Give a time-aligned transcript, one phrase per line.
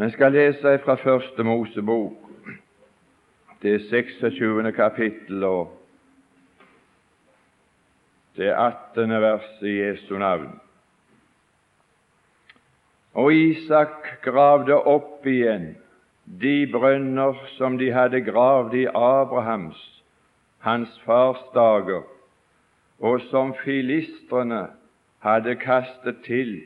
[0.00, 2.12] Vi skal lese fra Første Mosebok,
[3.62, 4.72] det 26.
[4.72, 5.74] kapittel og
[8.36, 9.10] det 18.
[9.10, 10.60] verset i Jesu navn.
[13.12, 15.74] Og Isak gravde opp igjen
[16.24, 19.84] de brønner som de hadde gravd i Abrahams,
[20.64, 22.08] hans fars dager,
[23.00, 24.64] og som filistrene
[25.18, 26.56] hadde kastet til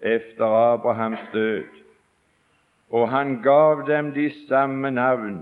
[0.00, 0.44] efter
[0.74, 1.83] Abrahams død.
[2.94, 5.40] Og han gav dem de samme navn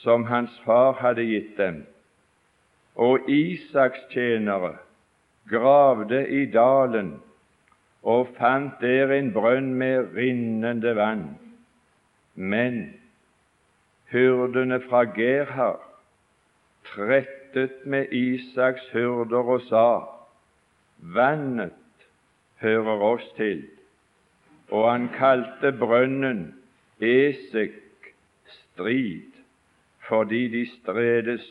[0.00, 1.82] som hans far hadde gitt dem.
[2.96, 4.76] Og Isaks tjenere
[5.50, 7.18] gravde i dalen
[8.02, 11.26] og fant der en brønn med rinnende vann.
[12.34, 12.80] Men
[14.12, 15.80] hyrdene fra Gerhar
[16.94, 19.86] trettet med Isaks hyrder og sa:"
[20.98, 21.72] Vannet
[22.60, 23.64] hører oss til.
[24.70, 26.54] Og han kalte brønnen
[27.00, 27.74] Esek
[28.46, 29.30] strid,
[30.08, 31.44] fordi de stredes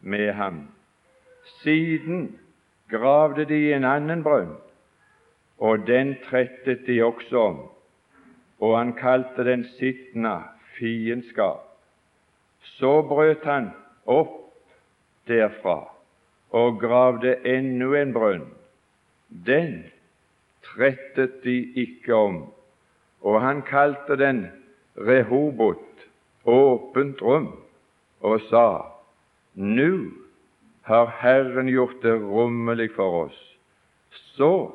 [0.00, 0.68] med ham.
[1.62, 2.38] Siden
[2.90, 4.56] gravde de en annen brønn,
[5.58, 7.58] og den trettet de også om,
[8.60, 10.36] og han kalte den Sitna
[10.78, 11.66] fiendskap.
[12.76, 13.70] Så brøt han
[14.06, 14.36] opp
[15.28, 15.78] derfra
[16.50, 18.46] og gravde ennå en brønn.
[19.30, 19.84] Den
[20.70, 22.40] trettet de ikke om,
[23.20, 24.46] og han kalte den
[24.96, 26.06] Rehobot,
[26.44, 27.52] åpent rom,
[28.20, 28.86] og sa:"
[29.54, 30.10] Nå
[30.82, 33.56] har Herren gjort det rommelig for oss,
[34.10, 34.70] så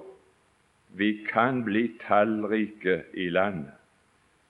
[0.93, 3.73] vi kan bli tallrike i landet.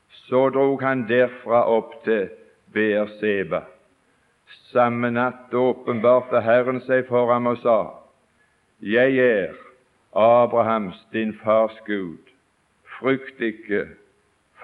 [0.09, 2.30] Så drog han derfra opp til
[2.73, 3.61] Beerseba.
[4.71, 7.80] Samme natt åpenbarte Herren seg for ham og sa:"
[8.81, 9.64] Jeg er
[10.16, 12.17] Abrahams, din fars Gud.
[12.99, 13.88] Frykt ikke,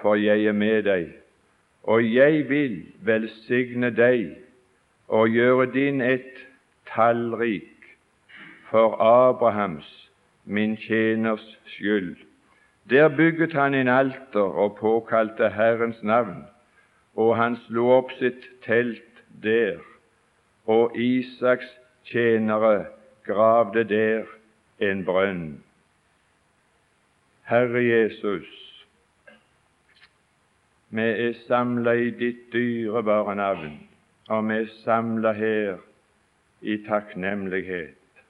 [0.00, 1.10] for jeg er med deg,
[1.82, 4.32] og jeg vil velsigne deg
[5.08, 6.40] og gjøre din ett
[6.94, 7.68] tallrik
[8.70, 10.10] for Abrahams
[10.44, 12.16] min tjeners skyld.
[12.90, 16.44] Der bygget han en alter og påkalte Herrens navn,
[17.16, 19.78] og han slo opp sitt telt der,
[20.66, 21.68] og Isaks
[22.08, 22.86] tjenere
[23.26, 24.24] gravde der
[24.78, 25.62] en brønn.
[27.42, 28.48] Herre Jesus,
[30.90, 33.78] vi er samla i ditt dyrebare navn,
[34.28, 35.78] og vi er samla her
[36.60, 38.22] i takknemlighet.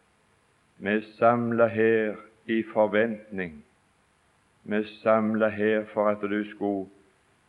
[0.78, 2.16] Vi er samla her
[2.46, 3.64] i forventning.
[4.64, 6.86] Vi er samla her for at du skulle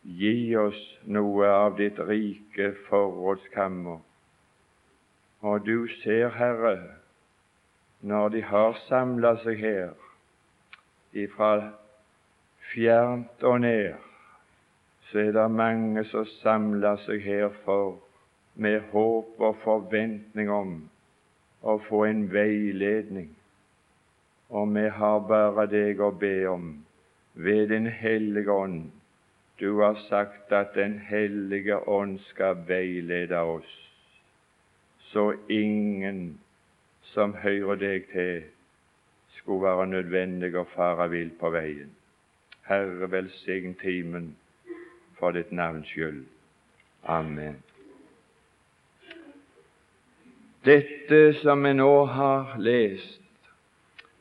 [0.04, 4.02] gi oss noe av ditt rike forrådskammer.
[5.40, 6.76] Og du ser, Herre,
[8.04, 9.92] når de har samla seg her,
[11.16, 11.52] ifra
[12.72, 13.94] fjernt og ned,
[15.08, 17.94] så er det mange som samler seg her for
[18.60, 20.74] med håp og forventning om
[21.64, 23.32] å få en veiledning.
[24.52, 26.68] Og vi har bare deg å be om
[27.34, 28.90] ved Den hellige ånd.
[29.58, 33.74] Du har sagt at Den hellige ånd skal veilede oss,
[35.08, 36.34] så ingen
[37.14, 38.42] som hører deg til,
[39.38, 41.92] skulle være nødvendig å fare vill på veien.
[42.66, 44.32] Herre, velsign timen
[45.18, 46.24] for ditt navns skyld.
[47.04, 47.60] Amen.
[50.64, 53.20] Dette som vi nå har lest,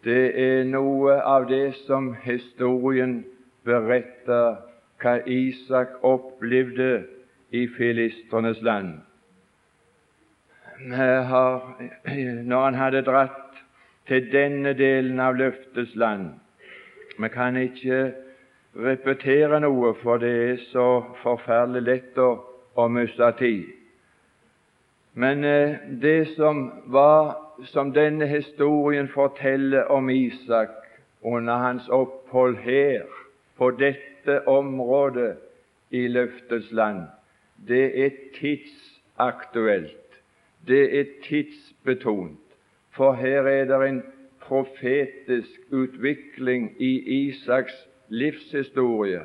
[0.03, 3.21] det er noe av det som historien
[3.63, 4.57] beretter
[4.99, 7.05] hva Isak opplevde
[7.55, 8.97] i filistrenes land.
[10.91, 11.81] Har,
[12.43, 13.61] når han hadde dratt
[14.07, 16.33] til denne delen av løftets land
[17.19, 17.99] Vi kan ikke
[18.75, 20.87] repetere noe, for det er så
[21.21, 22.29] forferdelig lett å,
[22.75, 23.69] å miste tid.
[25.13, 27.35] Men eh, det som var
[27.69, 30.73] som denne historien forteller om Isak
[31.21, 33.05] under hans opphold her,
[33.57, 35.35] på dette området
[35.93, 37.05] i løftets land,
[37.67, 38.09] det er
[38.39, 40.02] tidsaktuelt.
[40.67, 42.39] Det er tidsbetont.
[42.91, 44.03] For her er det en
[44.41, 47.73] profetisk utvikling i Isaks
[48.09, 49.21] livshistorie.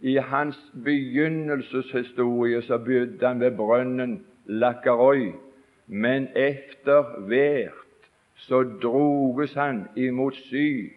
[0.00, 5.32] I hans begynnelseshistorie så begynte han ved brønnen Lakkarøy,
[5.86, 10.90] men etter hvert så droges han imot syd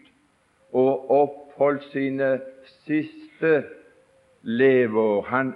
[0.73, 3.63] og oppholdt sine siste
[4.41, 5.21] leveår.
[5.21, 5.53] Han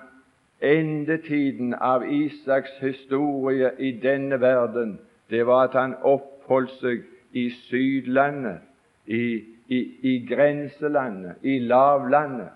[0.62, 5.00] Endetiden av Isaks historie i denne verden,
[5.30, 8.64] det var at han oppholdt seg i Sydlandet,
[9.06, 12.50] i, i, i grenselandet, i lavlandet.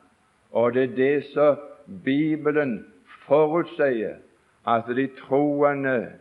[0.52, 1.60] Og det er det som
[2.04, 2.86] Bibelen
[3.28, 4.18] forutsier,
[4.68, 6.12] at de troende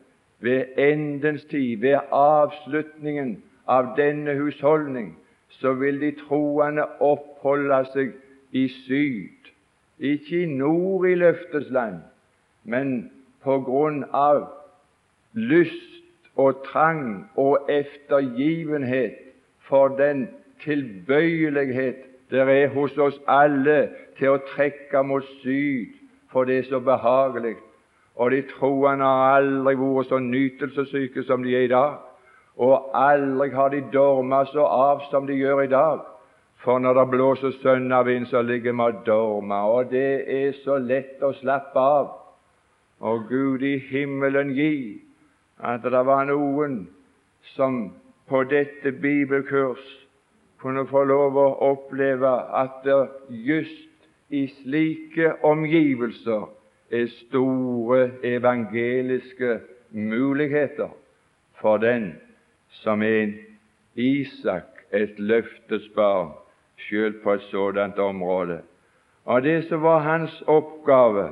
[0.41, 5.17] ved endens tid, ved avslutningen av denne husholdning,
[5.49, 8.15] så vil de troende oppholde seg
[8.53, 9.51] i syd,
[10.01, 12.01] ikke i nord i løftets land,
[12.65, 13.11] men
[13.45, 14.43] på grunn av
[15.33, 16.01] lyst
[16.37, 19.19] og trang og eftergivenhet
[19.69, 20.29] for den
[20.65, 23.89] tilbøyelighet det er hos oss alle
[24.19, 25.97] til å trekke mot syd,
[26.31, 27.57] for det er så behagelig.
[28.15, 31.99] Og de troende har aldri vært så nytelsessyke som de er i dag.
[32.61, 36.05] Og aldri har de dorma så av som de gjør i dag.
[36.65, 41.23] For når det blåser sønnavind, så ligger vi og dormer, og det er så lett
[41.25, 42.11] å slappe av.
[43.01, 45.01] Og Gud i himmelen gi
[45.65, 46.83] at det var noen
[47.55, 47.81] som
[48.29, 49.85] på dette bibelkurs
[50.61, 52.31] kunne få lov å oppleve
[52.61, 52.99] at det
[53.49, 53.89] just
[54.29, 56.45] i slike omgivelser
[56.93, 59.57] er store evangeliske
[59.91, 60.93] muligheter
[61.61, 62.13] for den
[62.83, 63.35] som er en
[63.97, 66.31] Isak, et løftes barn,
[66.89, 68.59] selv på et sådant område.
[69.25, 71.29] Og Det som var hans oppgave,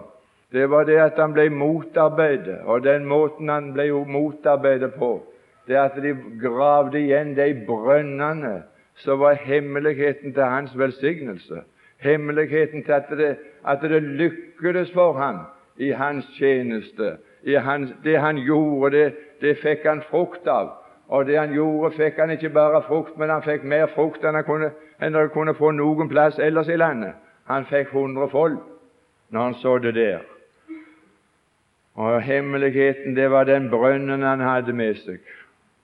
[0.53, 5.23] det var det at han ble motarbeidet, og den måten han ble motarbeidet på,
[5.69, 8.62] det at de gravde igjen de brønnene
[8.95, 11.62] som var hemmeligheten til hans velsignelse,
[11.99, 13.37] hemmeligheten til at det,
[13.67, 15.39] at det lykkedes for ham
[15.77, 17.17] i hans tjeneste.
[17.43, 20.71] I hans, det han gjorde, det, det fikk han frukt av.
[21.09, 24.37] Og det han gjorde, fikk han ikke bare frukt, men han fikk mer frukt enn
[24.37, 27.15] han kunne, enn dere kunne få noen plass ellers i landet.
[27.49, 28.59] Han fikk hundrefold
[29.31, 30.25] når han så det der.
[31.99, 35.21] Og Hemmeligheten det var den brønnen han hadde med seg.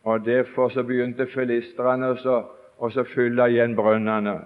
[0.04, 4.36] Og Derfor så begynte filistrene å fylle igjen brønnene.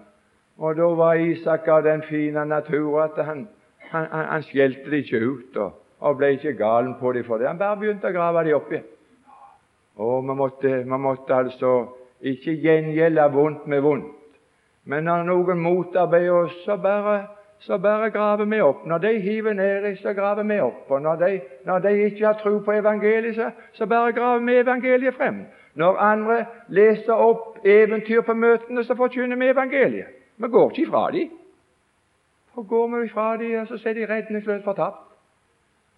[0.59, 3.49] Og Da var Isak av den fine natur at han,
[3.91, 7.39] han, han, han skjelte det ikke ut og, og ble ikke galen på dem for
[7.39, 7.49] det.
[7.49, 8.89] Han bare begynte å grave dem opp igjen.
[9.99, 11.73] Og man måtte, man måtte altså
[12.21, 14.18] ikke gjengjelde vondt med vondt.
[14.89, 17.19] Men når noen motarbeider oss, så bare,
[17.61, 18.87] så bare graver vi opp.
[18.89, 20.87] Når de hiver ned, så graver vi opp.
[20.89, 24.57] Og når de, når de ikke har tro på evangeliet, så, så bare graver vi
[24.63, 25.43] evangeliet frem.
[25.75, 26.39] Når andre
[26.69, 30.17] leser opp eventyr på møtene, så forkynner vi evangeliet.
[30.39, 31.37] Vi går ikke ifra dem.
[32.55, 35.05] For går vi ifra dem, så er de redningsløst fortapt.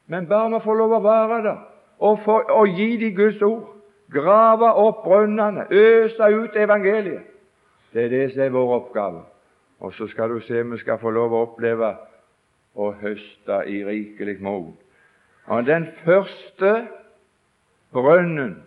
[0.06, 1.58] Men bare vi får lov å være der
[2.00, 3.76] og, for, og gi dem Guds ord,
[4.12, 7.30] grave opp brønnene, øse ut evangeliet.
[7.92, 9.22] Det er det som er vår oppgave.
[9.81, 11.94] Og så skal du se vi skal få lov å oppleve
[12.76, 14.72] å høste i rikelig mål.
[15.50, 16.75] Og den første
[17.92, 18.60] brønnen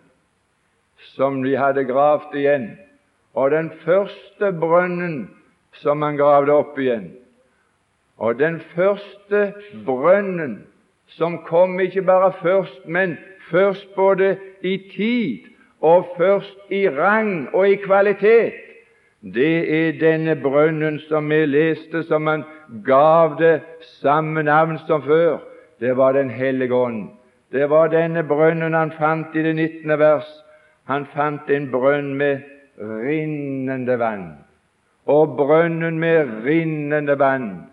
[1.14, 2.66] som de hadde gravd igjen,
[3.34, 5.28] og den første brønnen
[5.80, 7.12] som han gravde opp igjen,
[8.18, 9.46] og den første
[9.86, 10.60] brønnen
[11.16, 13.16] som kom ikke bare først, men
[13.50, 15.50] først både i tid
[15.80, 18.63] og først i rang og i kvalitet,
[19.24, 22.44] det er denne brønnen som vi leste, som han
[22.84, 23.60] gav det
[24.02, 25.38] samme navn som før.
[25.80, 27.08] Det var Den hellige ånd.
[27.52, 29.98] Det var denne brønnen han fant i det 19.
[29.98, 30.26] vers.
[30.84, 32.42] Han fant en brønn med
[32.78, 34.32] rinnende vann.
[35.06, 37.66] Og brønnen med rinnende vann.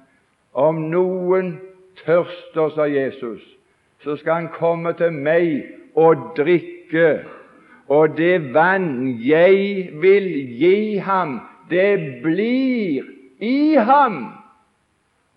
[0.54, 1.60] Om noen
[2.06, 3.42] tørster, sa Jesus,
[4.04, 7.24] så skal han komme til meg og drikke.
[7.92, 10.28] Og det vann jeg vil
[10.60, 13.04] gi ham, det blir
[13.40, 14.22] i ham.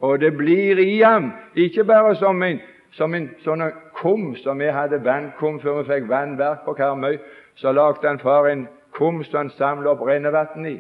[0.01, 2.61] Og det blir i ham, ikke bare som en,
[2.95, 3.65] som en sånn
[3.99, 7.19] kum som vi hadde vannkum før vi fikk vannverk på Karmøy.
[7.59, 10.77] Så lagde han far en kum som han samlet opp rennevann i.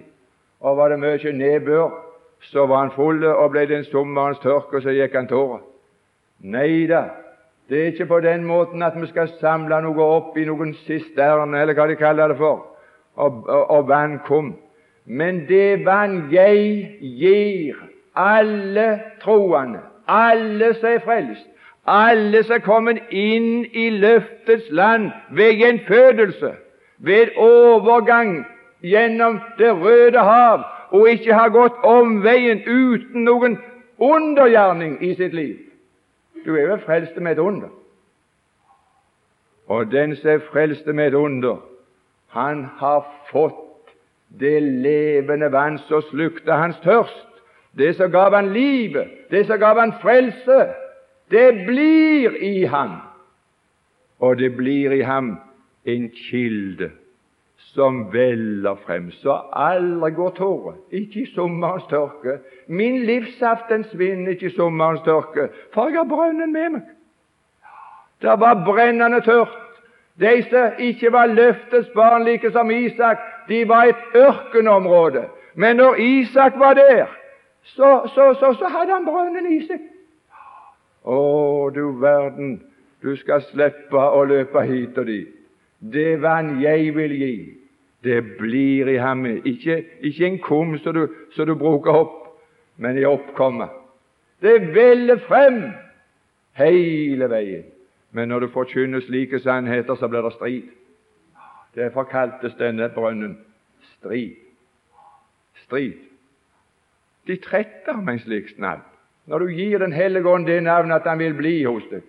[0.63, 1.91] Og var det mye nedbør,
[2.53, 5.65] så var han full, og ble det en sommerens tørke, så gikk han tårer.
[6.45, 7.07] Nei da,
[7.69, 11.61] det er ikke på den måten at vi skal samle noe opp i noen sisterne,
[11.61, 12.61] eller hva de kaller det for,
[13.17, 14.55] og, og, og vann kom.
[15.07, 17.81] Men det vann jeg gir
[18.17, 21.49] alle troende, alle som er frelst,
[21.89, 26.55] alle som er kommet inn i løftets land ved gjenfødelse,
[26.99, 28.45] ved overgang
[28.85, 33.57] gjennom Det røde hav, og ikke har gått omveien uten noen
[33.99, 35.64] undergjerning i sitt liv.
[36.45, 37.69] Du er jo frelst med et under.
[39.67, 41.57] Og den som er frelst med et under,
[42.29, 43.93] han har fått
[44.41, 47.31] det levende vann som slukte hans tørst.
[47.79, 50.59] Det som gav han livet, det som gav han frelse,
[51.31, 53.01] det blir i ham.
[54.19, 55.37] Og det blir i ham
[55.85, 56.91] en kilde
[57.75, 62.39] som veller frem, så aldri går tåre, ikke i sommerens tørke.
[62.67, 66.85] Min livsaften svinner ikke i sommerens tørke, for jeg har brønnen med meg.
[68.23, 69.61] Det var brennende tørt.
[70.21, 75.25] De som ikke var løftets barn, like som Isak, de var et ørkenområde.
[75.55, 77.07] Men når Isak var der,
[77.63, 79.83] så, så, så, så hadde han brønnen i seg.
[81.05, 81.19] Å,
[81.75, 82.61] du verden,
[83.03, 85.35] du skal slippe å løpe hit og dit.
[85.93, 87.35] Det vann jeg vil gi,
[88.05, 89.27] det blir i ham.
[89.27, 92.21] Ikke, ikke en kum som du, du bruker opp,
[92.77, 93.69] men i oppkommet.
[94.43, 95.63] Det veller frem
[96.59, 97.65] hele veien.
[98.15, 100.63] Men når du forkynner slike sannheter, så blir det strid.
[101.75, 103.39] Derfor kaltes denne brønnen
[103.99, 104.37] strid.
[105.65, 105.93] Strid.
[107.27, 108.85] De tretter med en slik snabb.
[109.27, 112.03] Når du gir Den hellige ånd det navnet at han vil bli hos deg,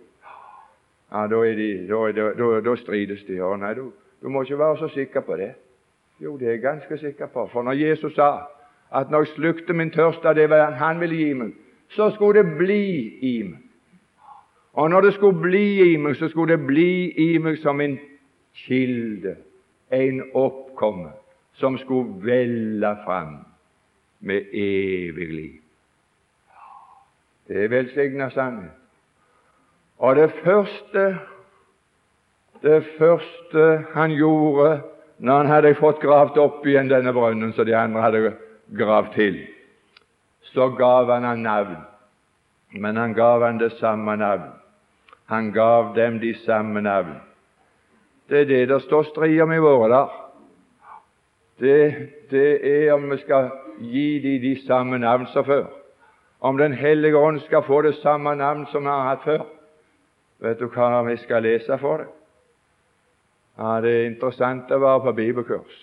[1.12, 3.40] ja, da, de, da, da, da strides de.
[3.42, 5.54] Og nei, du, du, må ikke være så sikker på det.
[6.20, 7.50] Jo, det er jeg ganske sikker på.
[7.52, 8.32] For når Jesus sa
[8.96, 11.52] at når jeg slukte min tørst av det han ville gi meg,
[11.90, 12.84] så skulle det bli
[13.22, 13.60] i meg.
[14.74, 18.00] Og når det skulle bli i meg, så skulle det bli i meg som en
[18.54, 19.36] kilde,
[19.92, 21.12] en oppkomme,
[21.54, 23.38] som skulle velle fram
[24.20, 25.62] med evig liv.
[27.48, 28.72] Det er velsigna sannhet.
[29.98, 31.18] Og det første
[32.62, 34.82] det første han gjorde
[35.18, 38.34] når han hadde fått gravd opp igjen denne brønnen som de andre hadde
[38.76, 39.38] gravd til,
[40.52, 41.78] så gav han han navn.
[42.76, 44.52] Men han gav han det samme navn.
[45.32, 47.16] Han gav dem de samme navn.
[48.30, 50.22] Det er det det står strid om i våre dager.
[51.60, 55.66] Det, det, er om vi skal gi dem de samme navn som før.
[56.40, 59.46] Om Den hellige ånd skal få det samme navn som vi har hatt før.
[60.40, 62.08] Vet du hva vi skal lese for det?
[63.58, 65.76] Ja, Det er interessant å være på bibelkurs,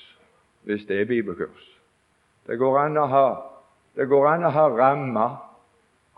[0.68, 1.68] hvis det er bibelkurs.
[2.46, 3.26] Det går an å ha,
[3.96, 5.38] det går an å ha rammer,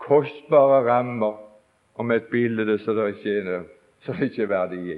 [0.03, 1.37] kostbare rammer,
[1.95, 3.67] om et bilde som det ikke er,
[4.03, 4.81] som ikke er verdi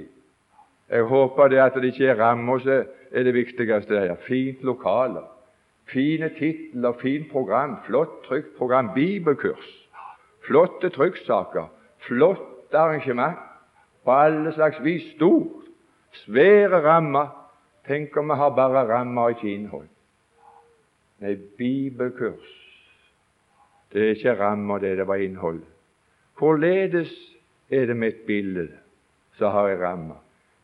[0.90, 3.94] Jeg håper det at det ikke er rammer som er det viktigste.
[3.94, 5.22] Det er fint lokale,
[5.92, 9.68] fine titler, fint program, flott trykt program, bibelkurs,
[10.48, 11.70] flotte trykksaker,
[12.08, 13.38] flott arrangement
[14.02, 15.06] på alle slags vis.
[15.14, 15.67] Stort,
[16.24, 17.28] svære rammer.
[17.86, 19.88] Tenk om vi har bare rammer, ikke innhold.
[21.18, 22.50] Nei, bibelkurs,
[23.92, 25.62] det er ikke rammer, det, det var innhold.
[26.38, 27.10] Hvorledes
[27.70, 28.68] er det et bilde
[29.38, 30.14] som har ei ramme?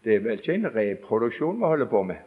[0.04, 2.20] Det er vel ikke en reproduksjon vi holder på med?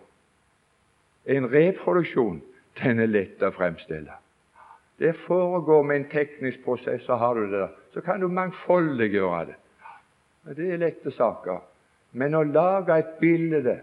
[1.26, 2.42] En reproduksjon
[2.82, 4.18] den er lett å fremstille.
[4.98, 7.74] Det foregår med en teknisk prosess, så har du det der.
[7.94, 9.58] Så kan du mangfoldiggjøre det.
[10.58, 11.62] Det er lette saker.
[12.18, 13.78] Men å lage et bilde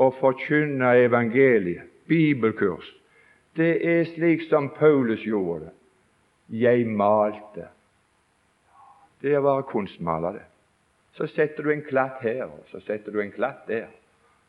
[0.00, 2.88] og forkynne evangeliet, bibelkurs,
[3.56, 5.72] det er slik som Paulus gjorde det.
[6.62, 7.66] Jeg malte.
[9.20, 10.42] Det er å være kunstmaler.
[11.16, 13.88] Så setter du en klatt her, og så setter du en klatt der.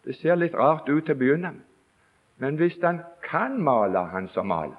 [0.06, 1.64] Det ser litt rart ut til å begynne med.
[2.38, 4.78] Men hvis han kan male, han som maler,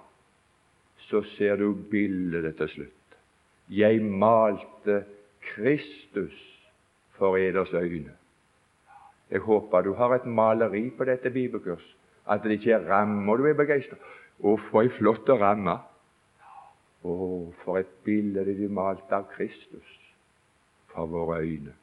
[1.09, 3.17] så ser du bildet til slutt.
[3.69, 5.02] Jeg malte
[5.43, 6.37] Kristus
[7.19, 8.18] for eders øyne.
[9.30, 11.85] Jeg håper du har et maleri på dette bibelkurs,
[12.28, 14.00] at det ikke er ramma du er begeistret
[14.38, 15.75] Å, for ei flott ramme!
[17.02, 17.14] Å,
[17.64, 19.97] for et bilde du malte av Kristus
[20.92, 21.75] for våre øyne,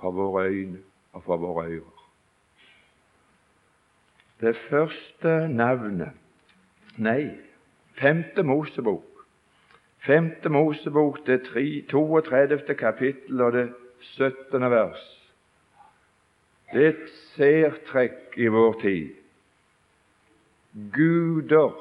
[0.00, 0.78] for våre øyne
[1.12, 2.06] og for våre ører.
[4.40, 6.12] Det første navnet
[6.96, 7.36] Nei,
[8.00, 9.04] femte Mosebok.
[10.06, 12.74] Femte Mosebok, det 32.
[12.74, 13.66] kapittel og det
[14.00, 14.70] 17.
[14.70, 15.25] vers.
[16.72, 19.10] Det er et særtrekk i vår tid.
[20.92, 21.76] Guder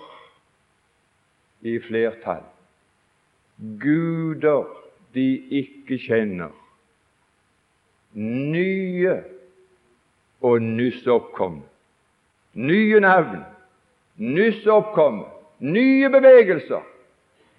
[1.65, 2.43] i flertall.
[3.81, 4.67] Guder
[5.15, 5.29] de
[5.61, 6.53] ikke kjenner.
[8.15, 9.15] Nye
[10.41, 11.65] og nyss oppkomne.
[12.55, 13.41] Nye navn,
[14.15, 15.25] nyss oppkomne,
[15.59, 16.85] nye bevegelser,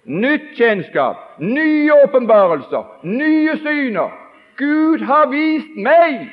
[0.09, 4.15] nytt kjennskap, nye åpenbarelser, nye syner,
[4.57, 6.31] Gud har vist meg.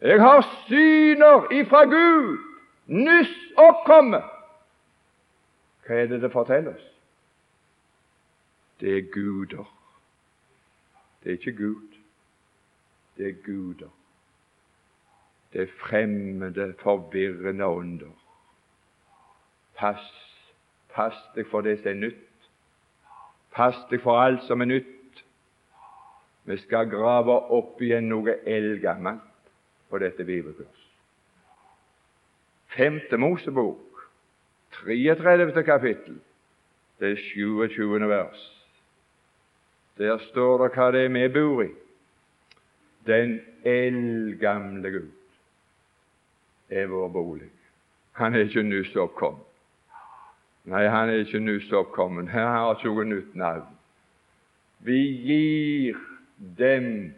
[0.00, 2.38] Jeg har syner ifra Gud,
[2.86, 4.22] nyss oppkommet.
[5.86, 6.86] Hva er det det forteller oss?
[8.80, 9.66] Det er guder.
[11.22, 11.96] Det er ikke Gud.
[13.16, 13.90] Det er guder.
[15.52, 18.14] Det er fremmede, forvirrende ånder.
[19.74, 20.04] Pass,
[20.94, 22.50] pass deg for det som er nytt.
[23.50, 25.24] Pass deg for alt som er nytt.
[26.44, 29.27] Vi skal grave opp igjen noe eldgammelt
[29.90, 30.84] på dette bibelkurs.
[32.76, 34.02] Femte Mosebok,
[34.84, 35.62] 33.
[35.64, 36.20] kapittel,
[37.00, 38.08] det er 27.
[38.08, 38.44] vers.
[39.98, 41.70] Der står det hva det er vi bor i.
[43.06, 45.10] Den eldgamle Gud
[46.70, 47.50] er vår bolig.
[48.12, 49.44] Han er ikke nyss oppkommet.
[50.68, 52.28] Nei, han er ikke nyss oppkommet.
[52.28, 53.68] Her har ikke noe nytt navn.
[54.84, 55.96] Vi gir
[56.58, 57.14] dem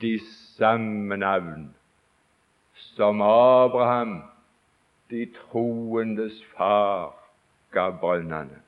[0.00, 0.18] de
[0.56, 1.72] samme navn
[2.96, 4.22] som Abraham,
[5.10, 7.14] de troendes far,
[7.72, 8.60] gav brønnene.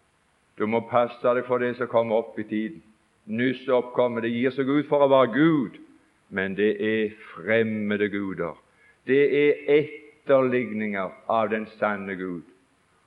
[0.59, 2.83] Du må passe deg for det som kommer opp i tiden.
[3.27, 4.25] Nyss oppkommet.
[4.25, 5.79] Det gir seg ut for å være Gud,
[6.31, 8.55] men det er fremmede guder.
[9.07, 12.45] Det er etterligninger av den sanne Gud.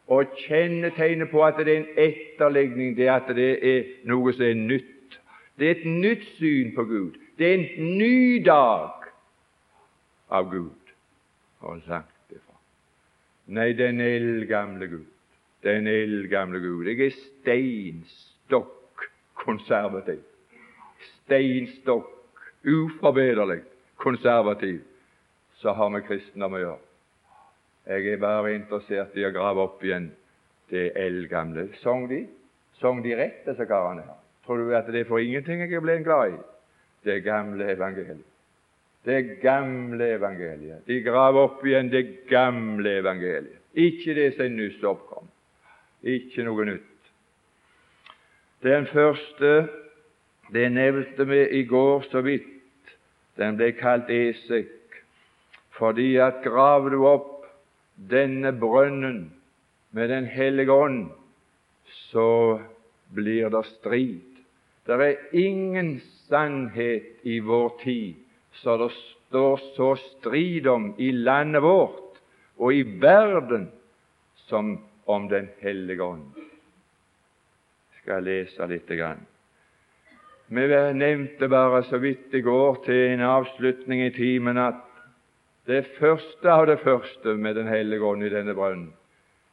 [0.10, 4.46] Og kjennetegnet på at det er en etterligning, det er at det er noe som
[4.48, 5.20] er nytt.
[5.60, 7.20] Det er et nytt syn på Gud.
[7.38, 9.10] Det er en ny dag
[10.32, 10.79] av Gud.
[11.60, 12.56] Og langt det fra.
[13.48, 15.08] Nei, den eldgamle Gud.
[15.64, 16.86] Den eldgamle Gud.
[16.88, 19.08] Jeg er steinstokk
[19.40, 20.22] konservativ.
[21.26, 22.08] Steinstokk,
[22.64, 23.62] uforbederlig
[23.98, 24.80] konservativ.
[25.60, 26.86] Så har vi kristendom å gjøre.
[27.90, 30.12] Jeg er bare interessert i å grave opp igjen
[30.70, 31.68] det eldgamle.
[31.84, 32.24] Sang de?
[32.80, 34.06] Sang de rett, disse karene?
[34.46, 36.38] Tror du at det er for ingenting jeg er blitt glad i?
[37.04, 38.26] Det gamle evangeliet.
[39.06, 40.84] Det gamle evangeliet.
[40.88, 43.60] De graver opp igjen det gamle evangeliet.
[43.80, 45.28] Ikke det som nyss oppkom.
[46.04, 46.86] Ikke noe nytt.
[48.64, 49.70] Den første,
[50.52, 52.56] det nevnte vi i går så vidt,
[53.40, 54.98] den ble kalt Esek,
[55.80, 57.46] fordi at graver du opp
[58.12, 59.30] denne brønnen
[59.96, 61.08] med Den hellige ånd,
[62.12, 62.60] så
[63.16, 64.42] blir det strid.
[64.86, 68.29] Det er ingen sannhet i vår tid
[68.62, 68.92] så det
[69.28, 72.20] står så strid om i landet vårt
[72.60, 73.70] og i verden
[74.36, 74.78] som
[75.10, 76.36] om Den hellige ånd.
[76.38, 78.90] Jeg skal lese litt.
[78.90, 79.24] Grann.
[80.50, 84.86] Vi nevnte bare så vidt i går til en avslutning i timen at
[85.70, 88.92] det første av det første med Den hellige ånd i denne brønnen.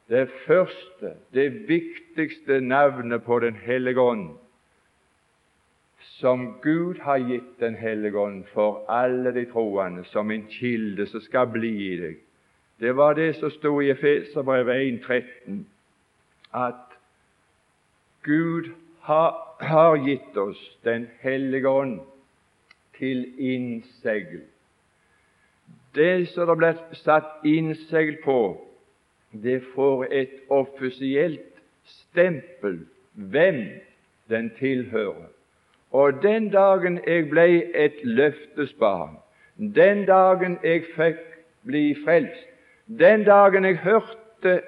[0.09, 4.29] Det første, det viktigste navnet på Den hellige ånd
[6.17, 11.21] som Gud har gitt Den hellige ånd for alle de troende, som en kilde som
[11.21, 12.17] skal bli i deg.
[12.79, 15.63] Det var det som sto i Efeserbrevet 1.13,
[16.53, 16.97] at
[18.23, 18.69] Gud
[19.01, 21.99] har, har gitt oss Den hellige ånd
[22.97, 24.45] til innsegl
[25.97, 28.39] det som det ble satt innsegl på,
[29.31, 33.63] det får et offisielt stempel hvem
[34.29, 35.29] den tilhører.
[35.91, 39.17] Og den dagen jeg ble et løftesbarn,
[39.57, 41.21] den dagen jeg fikk
[41.65, 42.47] bli frelst,
[42.87, 44.61] den dagen jeg hørte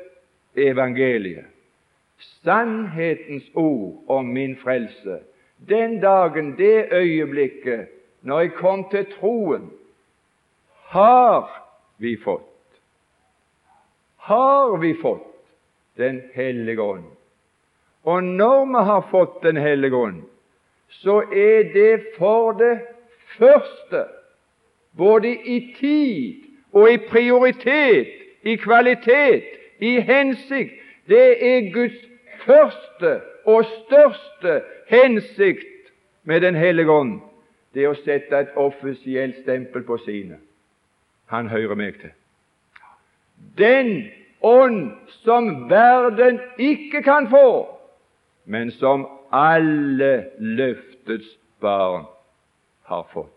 [0.56, 1.46] evangeliet,
[2.44, 5.20] sannhetens ord om min frelse,
[5.70, 7.88] den dagen, det øyeblikket,
[8.22, 9.70] når jeg kom til troen,
[10.90, 11.48] har
[11.98, 12.50] vi fått
[14.30, 15.26] har vi fått
[15.96, 17.08] Den hellige ånd.
[18.04, 20.22] Og når vi har fått Den hellige ånd,
[20.90, 22.80] så er det for det
[23.38, 24.06] første,
[24.98, 26.36] både i tid
[26.74, 28.08] og i prioritet,
[28.44, 29.44] i kvalitet,
[29.80, 30.74] i hensikt
[31.10, 32.06] Det er Guds
[32.46, 35.92] første og største hensikt
[36.24, 37.22] med Den hellige ånd.
[37.74, 40.38] Det å sette et offisielt stempel på sine
[41.30, 42.10] han hører meg til.
[43.58, 44.10] Den
[44.42, 47.70] ånd som verden ikke kan få,
[48.46, 52.06] men som alle løftets barn
[52.90, 53.36] har fått.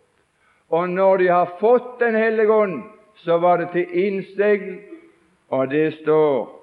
[0.72, 2.82] Og når de har fått Den hellige ånd,
[3.14, 4.78] så var det til innsegl,
[5.48, 6.62] og det står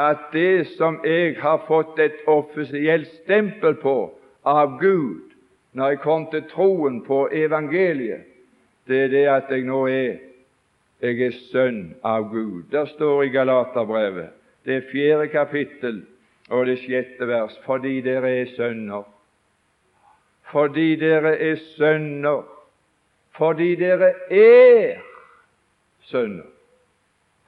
[0.00, 3.96] at det som jeg har fått et offisielt stempel på
[4.44, 5.30] av Gud
[5.72, 8.24] når jeg kom til troen på evangeliet,
[8.88, 10.18] det er det at jeg nå er
[11.00, 12.64] jeg er sønn av Gud.
[12.72, 14.32] Der står i Galaterbrevet,
[14.64, 16.02] det fjerde kapittel
[16.50, 19.04] og det sjette vers, fordi dere er sønner.
[20.50, 22.42] Fordi dere er sønner,
[23.38, 24.98] fordi dere er
[26.10, 26.50] sønner,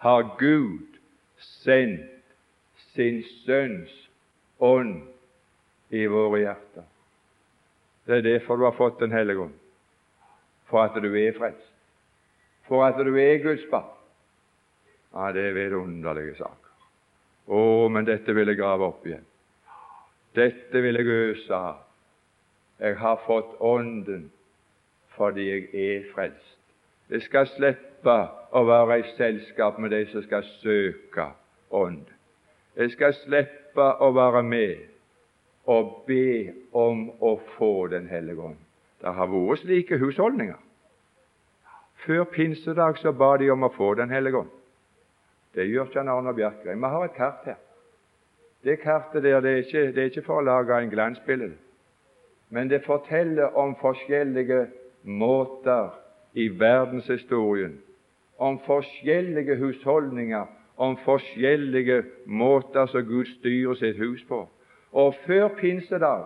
[0.03, 0.99] har Gud
[1.63, 2.09] sendt
[2.93, 3.93] sin Sønns
[4.61, 5.03] ånd
[5.91, 6.87] i våre hjerter.
[8.07, 9.55] Det er derfor du har fått Den hellige ånd,
[10.71, 11.73] for at du er frelst
[12.73, 13.91] for at du er Guds barn.
[15.13, 16.62] Ja, det er vidunderlige saker.
[17.47, 19.25] Å, men dette vil jeg grave opp igjen.
[20.37, 21.83] Dette vil jeg øse av.
[22.83, 24.31] Jeg har fått Ånden
[25.17, 26.59] fordi jeg er frelst.
[27.13, 28.15] Jeg skal slippe
[28.57, 31.29] å være i selskap med de som skal søke
[31.73, 32.07] Ånd.
[32.77, 34.89] Jeg skal slippe å være med
[35.69, 38.59] og be om å få Den hellige ånd.
[39.03, 40.59] Det har vært slike husholdninger.
[42.07, 44.51] Før pinsedag så ba de om å få Den hellige ånd.
[45.55, 46.83] Det gjør ikke Arne Bjerkreim.
[46.83, 47.61] Vi har et kart her.
[48.65, 51.53] Det kartet der det er, ikke, det er ikke for å lage en glansbilde,
[52.51, 54.67] men det forteller om forskjellige
[55.03, 55.91] måter
[56.33, 57.81] i verdenshistorien,
[58.39, 64.47] om forskjellige husholdninger, om forskjellige måter som Gud styrer sitt hus på.
[64.93, 66.25] Og før pinsedag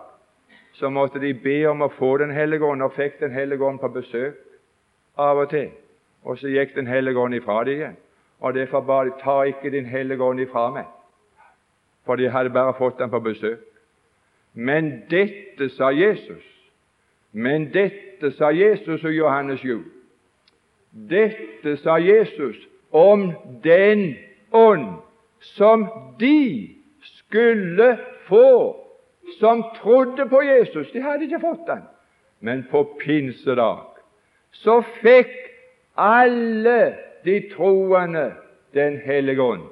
[0.73, 3.79] så måtte de be om å få Den hellige ånd, og fikk Den hellige ånd
[3.79, 4.37] på besøk
[5.17, 5.71] av og til.
[6.23, 7.97] Og så gikk Den hellige ånd ifra dem igjen.
[8.39, 10.85] Og derfor ba de ta ikke Din hellige ånd ifra meg,
[12.05, 13.59] for de hadde bare fått den på besøk.
[14.53, 16.43] Men dette sa Jesus.
[17.31, 19.83] Men dette sa Jesus og Johannes 7.
[21.09, 22.57] Dette sa Jesus
[22.91, 23.31] om
[23.63, 24.15] den
[24.51, 24.87] ånd
[25.39, 25.85] som
[26.19, 26.69] de
[27.01, 27.97] skulle
[28.27, 28.77] få,
[29.39, 30.91] som trodde på Jesus.
[30.91, 31.83] De hadde ikke fått den.
[32.39, 33.85] Men på pinsedag
[34.51, 35.33] så fikk
[35.97, 36.95] alle
[37.27, 38.33] de troende
[38.73, 39.63] Den hellige ånd.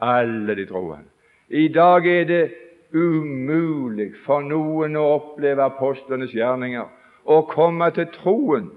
[0.00, 1.04] Alle de troende.
[1.48, 2.50] I dag er det
[2.94, 6.88] umulig for noen å oppleve apostlenes gjerninger
[7.30, 8.70] og komme til troen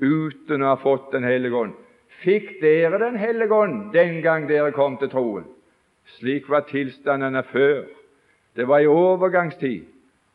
[0.00, 1.74] uten å ha fått Den hellige ånd.
[2.24, 5.48] Fikk dere Den hellige ånd den gang dere kom til troen?
[6.18, 7.84] Slik var tilstandene før.
[8.56, 9.84] Det var i overgangstid.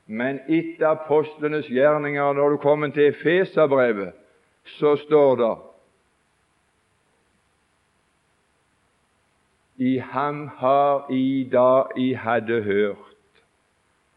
[0.09, 4.15] Men etter apostlenes gjerninger, når du kommer til Efeserbrevet,
[4.79, 5.51] så står det
[9.79, 12.97] I ham har i da I hadde hørt.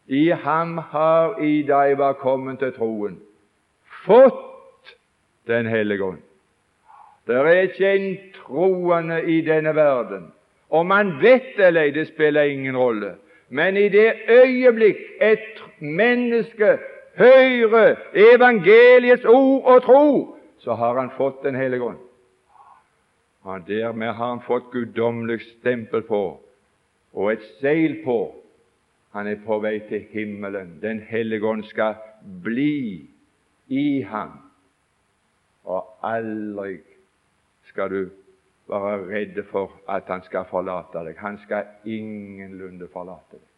[0.07, 3.19] I ham har i da I var kommet til troen,
[4.05, 4.49] fått
[5.47, 6.21] Den hellige ånd.
[7.27, 10.31] Det er ikke en troende i denne verden.
[10.69, 13.15] Om man vet det eller ei, det spiller ingen rolle.
[13.49, 16.77] Men i det øyeblikk et menneske
[17.17, 21.99] hører evangeliets ord og tro, så har han fått Den hellige ånd.
[23.43, 26.23] Og dermed har han fått guddommelig stempel på
[27.13, 28.17] og et seil på.
[29.13, 30.79] Han er på vei til himmelen.
[30.81, 31.99] Den hellige ånd skal
[32.43, 33.09] bli
[33.67, 34.31] i ham,
[35.63, 36.79] og aldri
[37.69, 38.01] skal du
[38.67, 41.19] være redd for at han skal forlate deg.
[41.19, 43.49] Han skal ingenlunde forlate deg.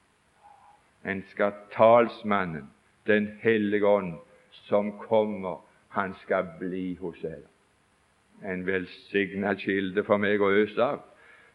[1.05, 2.71] En skal talsmannen,
[3.05, 4.15] Den hellige ånd,
[4.49, 7.43] som kommer, han skal bli hos deg
[8.43, 11.03] en velsigna kilde for meg å øse av.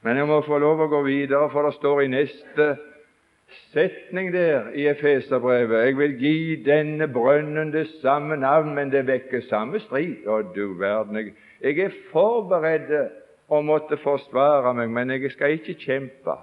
[0.03, 2.69] Men jeg må få lov å gå videre, for det står i neste
[3.75, 9.45] setning der i Efeserbrevet Jeg vil gi denne brønnen det samme navn, men det vekker
[9.49, 10.27] samme strid.
[10.27, 12.95] Å, du verden, jeg, jeg er forberedt
[13.51, 16.37] å måtte forsvare meg, men jeg skal ikke kjempe.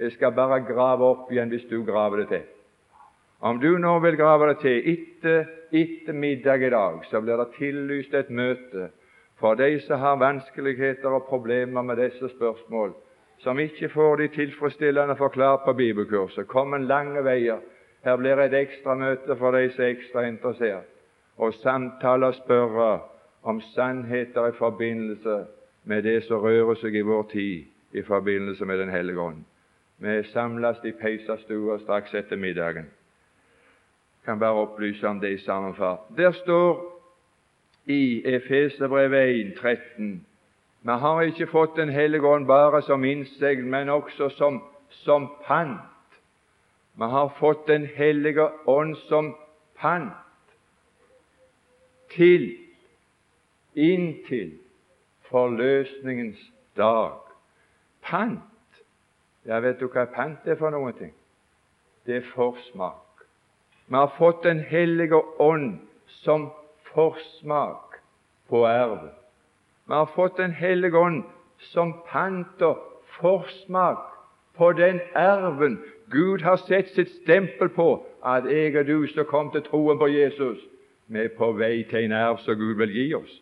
[0.00, 2.48] Jeg skal bare grave opp igjen hvis du graver det til.
[3.42, 8.14] Om du nå vil grave det til etter, middag i dag, så blir det tillyst
[8.14, 8.90] et møte
[9.42, 12.92] for de som har vanskeligheter og problemer med disse spørsmål,
[13.38, 17.58] som ikke får de tilfredsstillende forklart på bibelkurset, kom en lange veier.
[18.04, 20.86] Her blir et ekstramøte for de som er ekstra interessert,
[21.36, 23.00] og samtale og spørre
[23.42, 25.44] om sannheter i forbindelse
[25.84, 29.42] med det som rører seg i vår tid i forbindelse med Den hellige ånd.
[29.98, 32.86] Vi samles i peisastua straks etter middagen.
[32.86, 35.98] Jeg kan bare opplyse om det i sammenfart.
[36.16, 37.01] Der står
[37.86, 40.26] i Efeserbrevet 1, 13.
[40.82, 45.80] Vi har ikke fått Den hellige ånd bare som innsegl, men også som, som pant.
[46.94, 49.36] Vi har fått Den hellige ånd som
[49.78, 50.12] pant
[52.10, 52.56] til
[53.74, 54.58] inntil
[55.30, 57.18] forløsningens dag.
[58.02, 58.40] Pant.
[59.46, 60.92] Ja, vet du hva pant er for noe?
[62.06, 63.24] Det er forsmak.
[63.86, 66.50] Vi har fått Den hellige ånd som
[66.94, 67.98] forsmak
[68.48, 69.08] på arv.
[69.86, 71.22] Vi har fått Den hellige ånd
[71.58, 72.78] som pant og
[73.20, 73.98] forsmak
[74.56, 75.78] på den arven
[76.10, 80.06] Gud har sett sitt stempel på at jeg og du som kom til troen på
[80.06, 80.58] Jesus,
[81.06, 83.32] vi er på vei til en arv som Gud vil gi oss.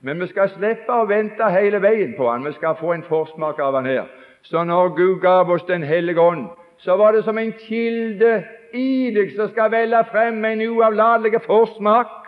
[0.00, 2.44] Men vi skal slippe å vente hele veien på Han.
[2.44, 4.04] Vi skal få en forsmak av Han her.
[4.42, 9.10] Så når Gud gav oss Den hellige ånd, så var det som en kilde i
[9.14, 12.25] deg som skal velle frem en uavlatelig forsmak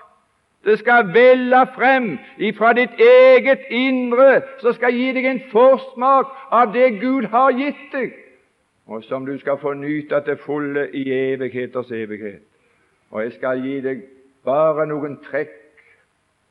[0.65, 6.73] det skal velle frem ifra ditt eget indre, som skal gi deg en forsmak av
[6.75, 8.13] det Gud har gitt deg,
[8.87, 12.43] og som du skal få nyte til fulle i evigheters evighet.
[13.11, 14.03] Og jeg skal gi deg
[14.45, 15.55] bare noen trekk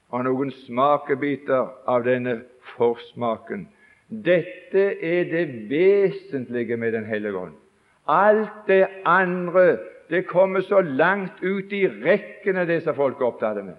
[0.09, 2.39] og noen smakebiter av denne
[2.75, 3.67] forsmaken.
[4.07, 7.55] Dette er det vesentlige med Den hellige ånd.
[8.07, 9.77] Alt det andre
[10.09, 13.75] det kommer så langt ut i rekkene disse folk er opptatt med.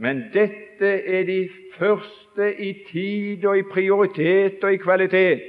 [0.00, 5.42] Men dette er de første i tid og i prioritet og i kvalitet.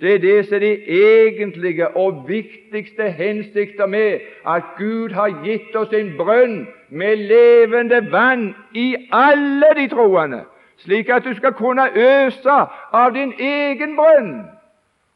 [0.00, 5.76] Det er det som er de egentlige og viktigste hensikter med at Gud har gitt
[5.78, 10.42] oss en brønn med levende vann i alle de troende,
[10.82, 12.58] slik at du skal kunne øse
[12.92, 14.34] av din egen brønn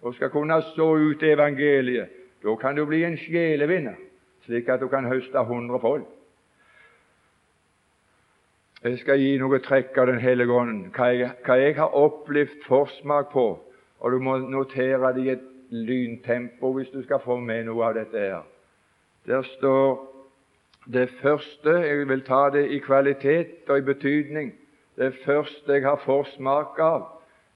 [0.03, 2.07] og skal kunne så ut evangeliet.
[2.45, 3.99] Da kan du bli en sjelevinner,
[4.47, 6.07] slik at du kan høste hundre folk.
[8.87, 11.09] Jeg skal gi noe trekk av Den hellige ånd, hva
[11.43, 13.47] hva jeg har opplevd forsmak på
[13.99, 17.97] og du må notere det i et lyntempo hvis du skal få med noe av
[17.97, 18.45] dette her.
[19.27, 20.05] Der står
[20.93, 24.53] det første Jeg vil ta det i kvalitet og i betydning.
[24.97, 27.09] Det første jeg har forsmak av,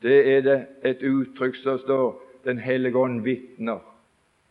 [0.03, 3.81] det er det et uttrykk som står Den hellige ånd vitner.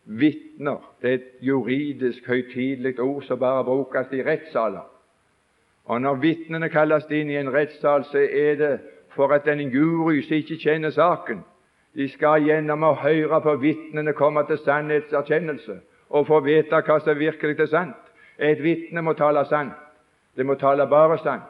[0.04, 0.78] Vitner.
[1.02, 4.89] Det er et juridisk, høytidelig ord som bare brukes i rettssaler.
[5.84, 8.80] Og Når vitnene kalles inn i en rettssal, så er det
[9.14, 11.44] for at den jury som ikke kjenner saken,
[11.94, 17.18] de skal gjennom å høre på vitnene komme til sannhetserkjennelse og få vite hva som
[17.18, 17.96] virkelig er sant.
[18.38, 19.74] Et vitne må tale sant.
[20.36, 21.48] Det må tale bare sant,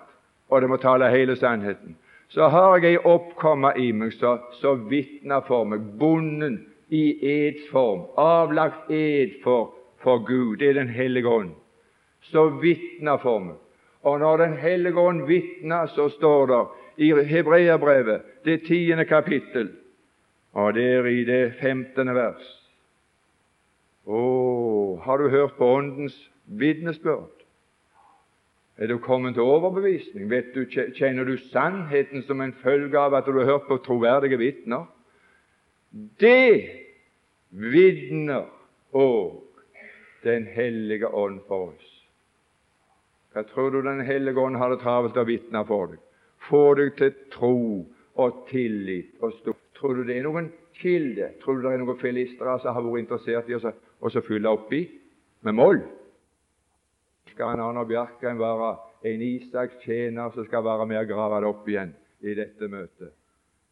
[0.49, 1.97] og det må tale hele sannheten.
[2.29, 8.91] Så har jeg ei oppkomme i meg som vitner for meg, bonden i edsform, avlagt
[8.91, 10.57] ed for, for Gud.
[10.59, 11.51] Det er Den hellige ånd.
[12.23, 13.59] Så vitner for meg.
[14.03, 16.63] Og når Den hellige ånd vitner, så står det
[16.97, 19.71] i Hebreabrevet, det tiende kapittel,
[20.53, 22.47] og det er i det femtende vers.
[24.07, 24.21] Å,
[25.05, 27.41] har du hørt på Åndens vitnesbyrd?
[28.81, 30.31] Er du kommet til overbevisning?
[30.55, 30.65] Du,
[30.97, 34.89] Kjenner du sannheten som en følge av at du har hørt på troverdige vitner?
[36.21, 36.71] Det
[37.51, 38.49] vitner
[38.97, 39.47] òg
[40.25, 41.90] Den hellige ånd for oss.
[43.31, 46.01] Hva tror du Den hellige ånd har det travelt å vitne for deg?
[46.49, 47.57] Få deg til tro
[48.21, 51.31] og tillit og stor Tror du det er noen kilde?
[51.41, 54.83] Tror du det er noen filistere som har vært interessert i å fylle oppi
[55.47, 55.81] med moll?
[57.33, 58.75] Skal en Arne Bjerkreim være
[59.09, 63.15] en Isaks tjener som skal være med og grave det opp igjen i dette møtet?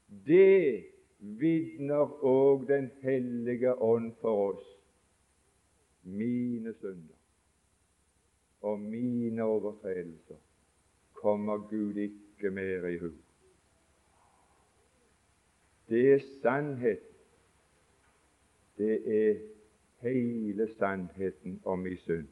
[0.08, 4.64] Det vitner òg Den hellige ånd for oss.
[6.08, 7.17] Mine synder
[8.60, 10.34] og mine overtredelser
[11.14, 13.10] kommer Gud ikke mer i hu.
[15.88, 17.00] Det er sannhet.
[18.78, 19.34] Det er
[20.00, 22.28] hele sannheten om min synd.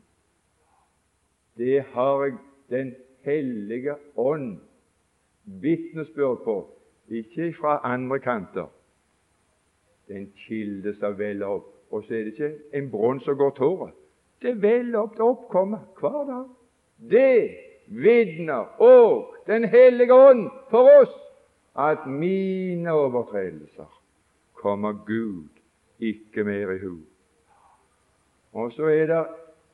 [1.57, 2.39] Det har
[2.71, 4.59] Den hellige ånd
[5.45, 6.71] vitnesbyrd på,
[7.09, 8.67] ikke fra andre kanter.
[10.09, 11.73] Det er en kilde som veller opp.
[11.91, 13.95] Og så er det ikke en brunn som går tåret.
[14.43, 16.49] Det veller oppkomme hver dag.
[17.11, 17.51] Det
[17.87, 21.13] vitner òg Den hellige ånd for oss
[21.79, 23.87] at mine overtredelser
[24.59, 25.49] kommer Gud
[26.03, 26.97] ikke mer i hu.
[28.53, 29.25] Og så er det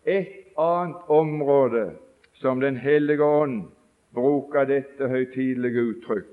[0.05, 1.93] et annet område
[2.35, 3.63] som Den hellige ånd
[4.15, 6.29] bruker dette høytidelige uttrykk.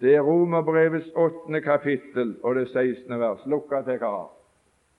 [0.00, 3.20] Det er Romerbrevets åttende kapittel og det 16.
[3.20, 3.42] vers.
[3.46, 4.30] Lukk at jeg har.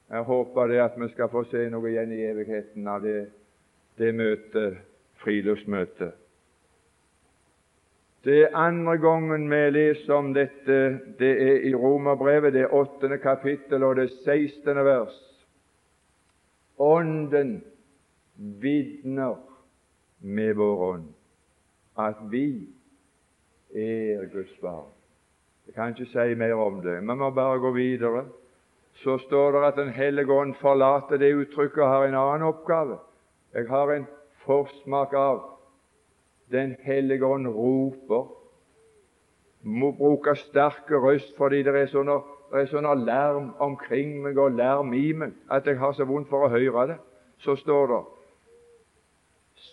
[0.09, 3.29] Jeg håper det at vi skal få se noe igjen i evigheten av det,
[3.97, 4.81] det møtet,
[5.23, 6.19] friluftsmøtet.
[8.23, 10.77] Det andre gangen vi leser om dette,
[11.19, 15.17] det er i Romerbrevet, det åttende kapittel og det sekstende vers.
[16.79, 17.57] Ånden
[18.35, 19.35] vitner
[20.23, 21.09] med vår ånd
[21.99, 22.47] at vi
[23.75, 24.89] er Guds barn.
[25.67, 28.25] Jeg kan ikke si mer om det, vi må bare gå videre.
[29.01, 32.97] Så står det at Den hellige ånd forlater det uttrykket og har en annen oppgave.
[33.53, 34.07] Jeg har en
[34.45, 35.41] forsmak av
[36.51, 38.27] den hellige ånd roper.
[39.63, 42.11] Må bruke sterke røst fordi det er sånn
[42.69, 46.51] sånn larm omkring meg og larm i meg at jeg har så vondt for å
[46.53, 46.97] høre det.
[47.41, 48.01] Så står det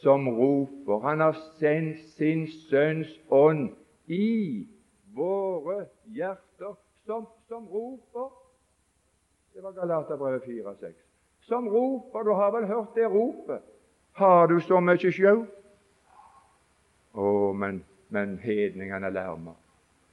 [0.00, 1.00] som roper.
[1.04, 3.70] Han har sendt sin Sønns ånd
[4.06, 4.66] i
[5.14, 8.30] våre hjerter, som, som roper.
[9.54, 10.92] Det var Galaterbrevet 4,6.
[11.40, 12.22] Som roper.
[12.22, 13.62] Du har vel hørt det ropet?
[14.12, 15.44] Har du så mye sjau?
[17.14, 19.56] Å, men, men hedningene larmer.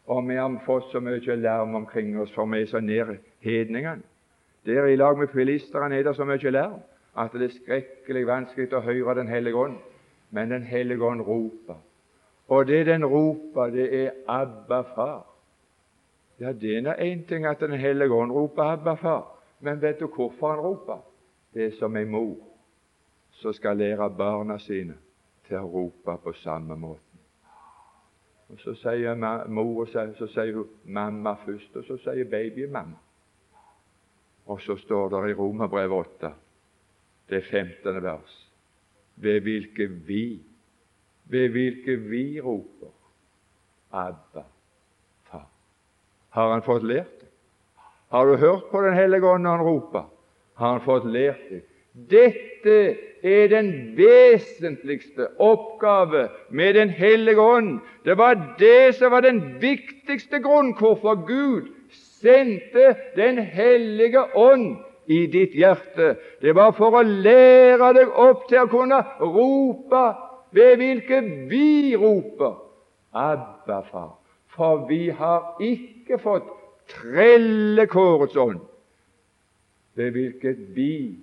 [0.07, 4.03] Og vi har fått så mye larm omkring oss, for vi er så nær hedningene.
[4.65, 6.79] Der i lag med filisterne er det så mye larm
[7.17, 9.77] at det er skrekkelig vanskelig å høre Den hellige ånd.
[10.31, 11.79] Men Den hellige ånd roper.
[12.47, 15.36] Og det den roper, det er 'Abba, far'.
[16.39, 19.99] Ja, det er nå én ting at Den hellige ånd roper 'Abba, far', men vet
[19.99, 20.97] du hvorfor han roper?
[21.53, 22.37] Det er som en mor
[23.31, 24.93] som skal lære barna sine
[25.47, 27.19] til å rope på samme måten.
[28.49, 29.15] Og Så sier
[29.49, 33.03] mor så sier hun 'mamma' først, og så sier babyen 'mamma'.
[34.45, 36.33] Og så står det i Romerbrevet 8,
[37.29, 38.03] det 15.
[38.03, 38.51] vers,
[39.15, 40.41] ved hvilke vi,
[41.25, 42.93] ved hvilke vi roper
[43.91, 44.56] 'Abba.
[46.37, 47.31] Har han fått lært det?
[48.13, 50.03] Har du hørt på Den hellige ånd når han roper?
[50.53, 51.63] Har han fått lært det?
[52.11, 52.75] Dette
[53.25, 57.79] er den vesentligste oppgave med Den hellige ånd.
[58.05, 61.73] Det var det som var den viktigste grunnen hvorfor Gud
[62.21, 66.15] sendte Den hellige ånd i ditt hjerte.
[66.41, 70.05] Det var for å lære deg opp til å kunne rope
[70.53, 72.61] ved hvilke vi roper
[73.17, 74.17] Abba, far.
[74.53, 76.47] For vi har ikke fått
[76.87, 78.63] trellekårets ånd,
[79.99, 81.19] ved hvilket vi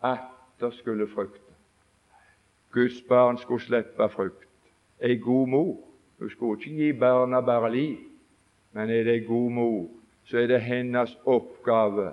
[0.00, 1.40] atter skulle frykte.
[2.72, 4.48] Guds barn skulle slippe frukt.
[5.00, 5.76] Ei god mor
[6.18, 7.98] hun skulle ikke gi barna bare liv,
[8.72, 9.88] men er det ei god mor,
[10.24, 12.12] så er det hennes oppgave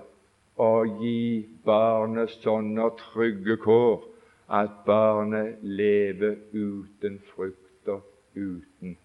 [0.60, 4.04] å gi barnet sånne trygge kår
[4.52, 8.04] at barnet lever uten frukt og
[8.36, 8.98] uten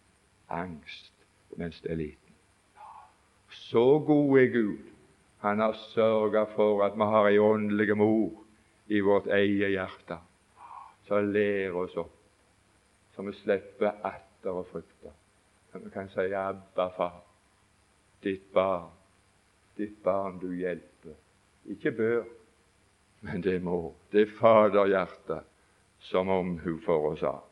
[0.51, 1.13] angst
[1.57, 2.26] mens det er liten.
[3.67, 4.79] Så god er Gud.
[5.39, 8.45] Han har sørget for at vi har ei åndelig mor
[8.87, 10.19] i vårt eget hjerte
[11.07, 12.13] som ler oss opp,
[13.15, 15.11] så vi slipper atter å frykte.
[15.73, 17.23] Så vi kan si 'Abba, far,
[18.23, 18.91] ditt barn,
[19.79, 21.19] ditt barn du hjelper'.
[21.67, 22.25] Ikke bør,
[23.21, 23.95] men det må.
[24.13, 25.43] Det er faderhjertet
[26.01, 27.43] som omhu for oss har.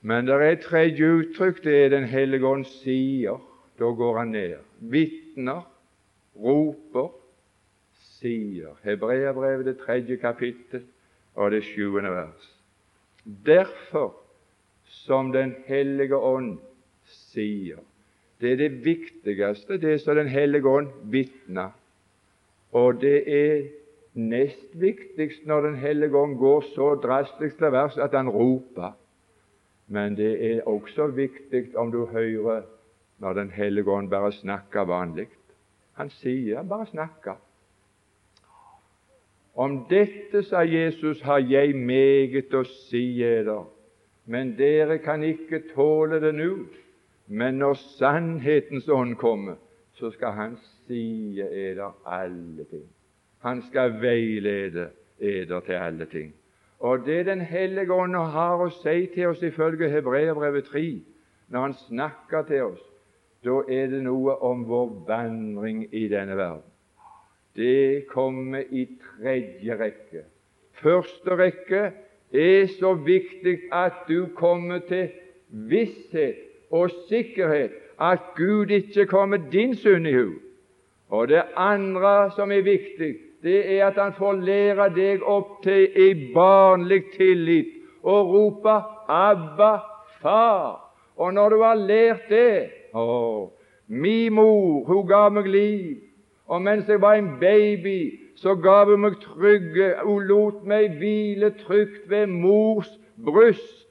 [0.00, 3.40] Men det er et tredje uttrykk, det er Den hellige ånd sier.
[3.78, 4.58] Da går han ned.
[4.80, 5.62] Vitner,
[6.36, 7.10] roper,
[8.16, 8.76] sier.
[8.84, 10.84] Hebreabrevet, det tredje kapittel,
[11.34, 12.52] og det sjuende vers.
[13.46, 14.14] Derfor,
[14.84, 16.58] som Den hellige ånd
[17.04, 17.82] sier
[18.40, 21.70] Det er det viktigste, det som Den hellige ånd vitner.
[22.72, 23.68] Og det er
[24.14, 28.92] nest viktigst når Den hellige ånd går så drastisk til vers at han roper.
[29.86, 32.62] Men det er også viktig om du hører
[33.18, 35.28] når Den hellige ånd bare snakker vanlig.
[35.92, 37.36] Han sier bare snakker.
[39.56, 43.64] Om dette, sa Jesus, har jeg meget å si eder,
[44.28, 46.50] men dere kan ikke tåle det nå.
[47.26, 49.56] Men når sannhetens ånd kommer,
[49.96, 52.84] så skal Han si eder alle ting.
[53.40, 56.34] Han skal veilede eder til alle ting.
[56.78, 60.84] Og det Den hellige ånd har å si til oss ifølge Hebreerbrevet 3,
[61.48, 62.82] når Han snakker til oss,
[63.44, 66.64] da er det noe om vår vandring i denne verden
[67.56, 70.24] det kommer i tredje rekke.
[70.76, 71.82] Første rekke
[72.32, 75.08] er så viktig at du kommer til
[75.48, 80.34] visshet og sikkerhet at Gud ikke kommer din synd i hu.
[81.08, 85.88] Og det andre som er viktig, det er at Han får lære deg opp til
[85.96, 87.72] i barnlig tillit
[88.02, 89.78] og rope 'Abba,
[90.20, 90.80] far'.
[91.16, 93.52] Og når du har lært det Å,
[93.88, 95.96] mi mor, hun ga meg liv.
[96.46, 97.98] Og mens jeg var en baby,
[98.38, 102.88] så gav hun meg trygge Hun lot meg hvile trygt ved mors
[103.24, 103.86] bryst.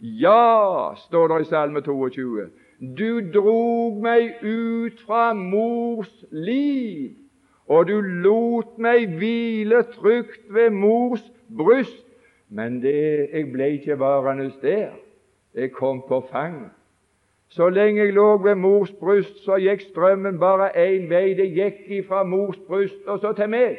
[0.00, 2.46] Ja, står det i Salme 22.
[2.80, 7.10] Du drog meg ut fra mors liv,
[7.68, 11.26] og du lot meg hvile trygt ved mors
[11.56, 12.06] bryst.
[12.48, 14.96] Men det, jeg ble ikke varende der.
[15.54, 16.79] Jeg kom på fanget.
[17.50, 21.34] Så lenge jeg lå ved mors bryst, så gikk strømmen bare én vei.
[21.34, 23.78] Det gikk ifra mors bryst og så til meg.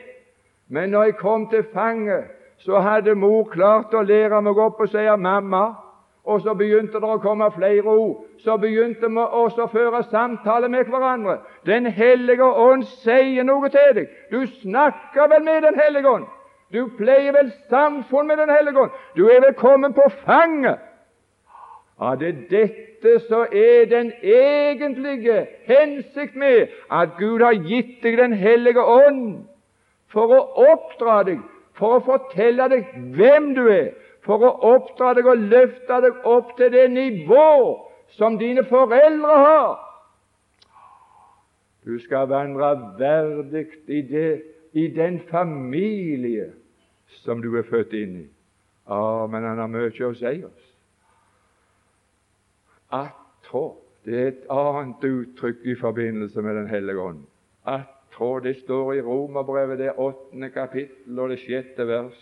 [0.69, 2.23] Men når jeg kom til fanget,
[2.57, 5.75] så hadde mor klart å lære meg opp og si 'mamma'.
[6.23, 8.25] Og så begynte det å komme flere ord.
[8.43, 11.37] Så begynte vi også å føre samtale med hverandre.
[11.65, 14.07] Den hellige ånd sier noe til deg.
[14.31, 16.25] Du snakker vel med Den hellige ånd?
[16.73, 18.91] Du pleier vel samfunn med Den hellige ånd?
[19.17, 20.79] Du er velkommen på fanget.
[22.01, 28.33] Ja, det dette som er den egentlige hensikt med at Gud har gitt deg Den
[28.33, 29.45] hellige ånd,
[30.07, 30.39] for å
[30.71, 31.39] oppdra deg,
[31.77, 33.93] for å fortelle deg hvem du er,
[34.25, 37.53] for å oppdra deg og løfte deg opp til det nivå
[38.17, 39.77] som dine foreldre har.
[41.85, 44.01] Du skal vandre verdig i,
[44.73, 46.51] i den familie
[47.23, 48.27] som du er født inn i.
[48.89, 50.70] Ja, men han har mye å si oss.
[52.91, 53.77] Attrå.
[54.05, 57.23] Det er et annet uttrykk i forbindelse med Den hellige ånd.
[57.65, 58.39] Attrå.
[58.39, 62.19] Det står i Romerbrevet, det åttende kapittel og det sjette vers.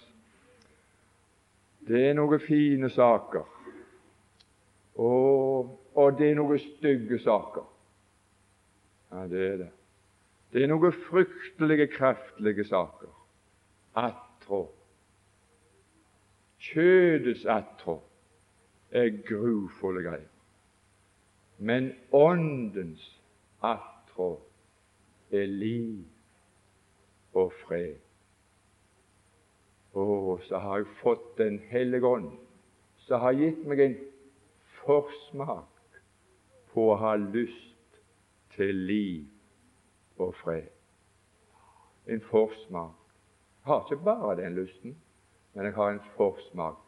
[1.87, 3.45] Det er noen fine saker,
[4.99, 7.65] og, og det er noen stygge saker.
[9.11, 9.69] Ja, det er det.
[10.53, 13.09] Det er noen fryktelige, kraftige saker.
[13.97, 14.67] Attrå.
[16.59, 17.99] Kjødets attrå
[18.91, 20.27] er grufulle greier.
[21.59, 23.21] Men Åndens
[23.61, 24.39] attrå
[25.31, 26.05] er liv
[27.35, 27.97] og fred.
[29.91, 32.31] Å, så har jeg fått Den hellige ånd,
[33.03, 33.97] som har gitt meg en
[34.85, 35.99] forsmak
[36.71, 37.99] på å ha lyst
[38.55, 39.27] til liv
[40.21, 40.71] og fred.
[42.07, 42.95] En forsmak.
[43.59, 44.95] Jeg har ikke bare den lysten,
[45.53, 46.79] men jeg har en forsmak.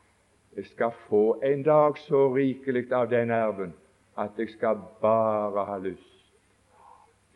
[0.56, 3.76] Jeg skal få en dag så rikelig av den erven
[4.24, 6.34] at jeg skal bare ha lyst.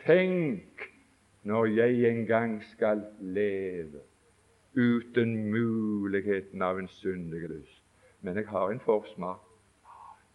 [0.06, 0.86] Tenk
[1.44, 4.02] når jeg en gang skal leve
[4.76, 7.82] uten muligheten av en syndig lyst.
[8.22, 9.40] Men jeg har en forsmak.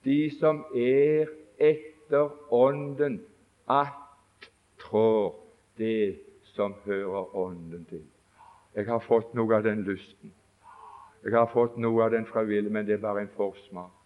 [0.05, 1.29] De som er
[1.59, 3.21] etter Ånden,
[3.69, 5.35] attrår
[5.79, 8.05] det som hører Ånden til.
[8.75, 10.33] Jeg har fått noe av den lysten.
[11.25, 14.00] Jeg har fått noe av den frivillige, men det er bare en forsmak.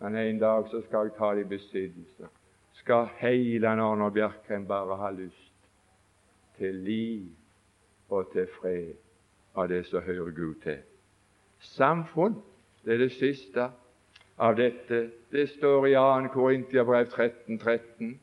[0.00, 2.28] Men en dag så skal jeg ta det i besittelse.
[2.72, 5.54] Skal hele Arnold Bjerkreim bare ha lyst
[6.58, 7.30] til liv
[8.08, 8.94] og til fred
[9.56, 10.78] av det som hører Gud til.
[11.58, 12.36] Samfunn,
[12.84, 13.70] det er det siste
[14.38, 15.10] av dette.
[15.32, 16.32] Det står i 2.
[16.34, 18.20] Korintiabrev 13, 13.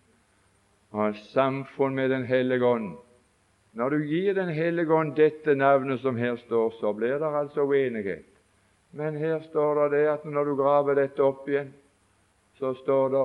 [0.92, 2.98] Og samfunn med Den hellige ånd.
[3.74, 7.66] Når du gir Den hellige ånd dette navnet som her står, så blir det altså
[7.66, 8.33] uenighet.
[8.94, 11.72] Men her står det at når du graver dette opp igjen,
[12.60, 13.24] så står det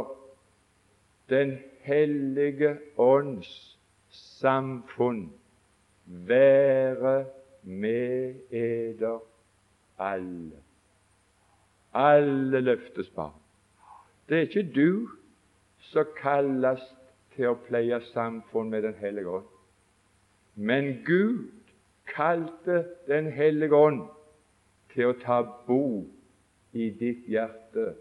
[1.29, 3.51] Den hellige ånds
[4.09, 5.27] samfunn
[6.07, 7.27] være
[7.63, 9.19] med eder
[9.99, 10.63] alle.
[11.93, 13.37] Alle løftes barn.
[14.29, 15.09] Det er ikke du
[15.93, 16.81] som kalles
[17.37, 19.49] til å pleie samfunn med Den hellige ånd.
[20.57, 21.51] Men Gud
[22.09, 24.07] kalte Den hellige ånd
[24.93, 26.07] til å ta bo
[26.73, 27.93] i ditt hjerte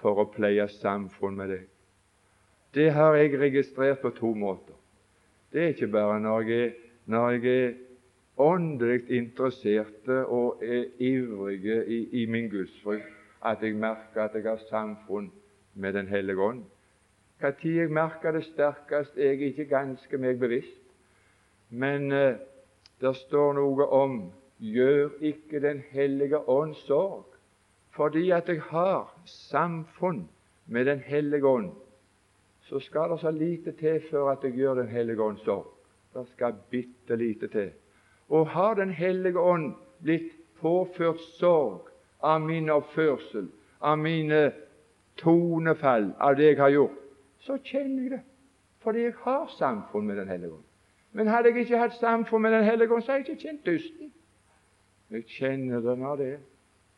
[0.00, 1.64] for å pleie samfunn med deg.
[2.76, 4.74] Det har jeg registrert på to måter.
[5.52, 6.72] Det er ikke bare når jeg,
[7.06, 7.74] når jeg er
[8.36, 13.12] åndelig interesserte og er ivrige i, i min gudsfrykt,
[13.44, 15.30] at jeg merker at jeg har samfunn
[15.74, 16.64] med Den hellige ånd.
[17.40, 20.82] Når jeg merker det sterkest, er jeg ikke ganske meg bevisst.
[21.70, 22.36] Men eh,
[23.00, 24.14] det står noe om
[24.58, 27.26] gjør ikke Den hellige ånd sorg.
[27.90, 30.28] Fordi at jeg har samfunn
[30.66, 31.70] med Den hellige ånd,
[32.60, 35.66] så skal det så lite til før at jeg gjør Den hellige ånd sorg.
[36.14, 37.70] Det skal bitte lite til.
[38.28, 41.88] Og har Den hellige ånd blitt påført sorg
[42.22, 43.48] av min oppførsel,
[43.80, 44.52] av mine
[45.16, 47.02] tonefall, av det jeg har gjort,
[47.38, 48.20] så kjenner jeg det.
[48.82, 50.64] Fordi jeg har samfunn med Den hellige ånd.
[51.12, 53.66] Men hadde jeg ikke hatt samfunn med Den hellige ånd, så hadde jeg ikke kjent
[53.66, 54.12] dysten.
[55.10, 56.34] Jeg kjenner det når det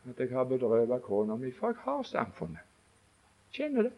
[0.08, 2.64] at jeg har bedrøvet kona mi, for jeg har samfunnet.
[3.52, 3.92] Kjenner det.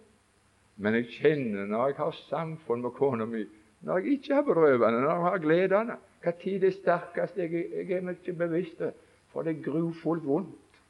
[0.77, 3.45] Men jeg kjenner når jeg har samfunn med kona mi,
[3.81, 5.97] når jeg ikke har bedrøvet henne, når jeg har glede henne.
[6.21, 8.83] Hva tid det er sterkest, jeg, jeg er meg ikke bevisst
[9.31, 10.81] for det er grufullt vondt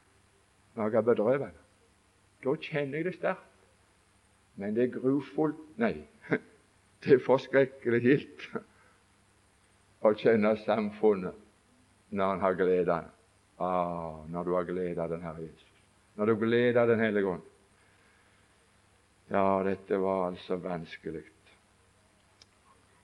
[0.74, 1.66] når jeg har bedrøvet henne.
[2.44, 3.46] Da kjenner jeg det sterkt.
[4.56, 5.94] Men det er grufullt Nei,
[7.04, 8.48] det er forskrekkelig gildt
[10.04, 11.49] å kjenne samfunnet
[12.10, 13.02] når han har glede
[13.58, 15.72] ah, Når du har glede av den Herre Jesus.
[16.16, 17.42] Når du gleder Den hellige ånd.
[19.30, 21.22] Ja, dette var altså vanskelig.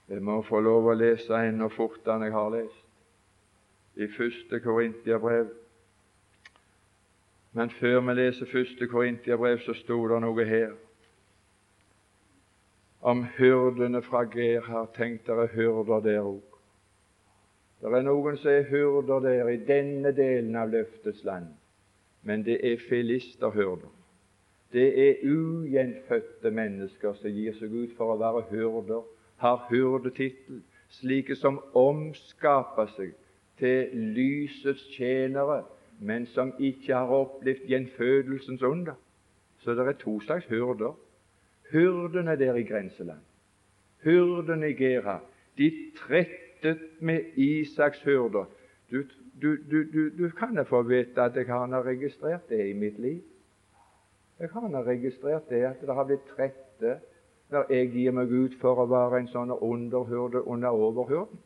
[0.09, 2.83] Jeg må få lov å lese enda fortere enn jeg har lest.
[3.97, 5.53] I første Korintiabrev.
[7.53, 10.75] Men før vi leser første Korintiabrev, så sto det noe her
[13.07, 14.95] om hyrdene fra Gerhard.
[14.99, 16.56] Tenk dere hyrder der òg.
[17.81, 21.51] Det er noen som er hyrder der i denne delen av løftets land,
[22.25, 23.91] men det er filisterhyrder.
[24.73, 29.05] Det er ugjenfødte mennesker som gir seg ut for å være hyrder,
[29.45, 30.63] har hyrdetittel,
[30.97, 33.13] slike som omskaper seg
[33.61, 35.61] til lysets tjenere,
[36.01, 38.97] men som ikke har opplevd gjenfødelsens under.
[39.61, 40.97] Så det er to slags hyrder.
[41.73, 43.21] Hyrdene der i grenseland,
[44.05, 45.19] hyrdene i Gera,
[45.59, 48.45] de 30 slektet med Isaks hyrder.
[48.91, 49.03] Du,
[49.43, 53.21] du, du, du, kan få vite at jeg har registrert det i mitt liv.
[54.41, 57.01] Jeg har registrert det at det har blitt trette
[57.51, 61.39] når jeg gir meg ut for å være en sånn underhyrde under overhyrden.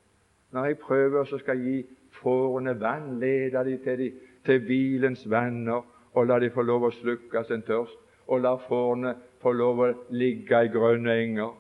[0.50, 1.86] Når jeg prøver så skal gi
[2.22, 4.12] fårene vann, lede de til, de,
[4.44, 5.82] til hvilens venner
[6.14, 9.90] og la de få lov å slukke sin tørst, og la fårene få lov å
[10.10, 11.52] ligge i grønne enger,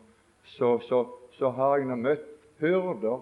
[0.56, 1.04] så, så,
[1.38, 2.26] så har jeg nå møtt
[2.60, 3.20] hyrder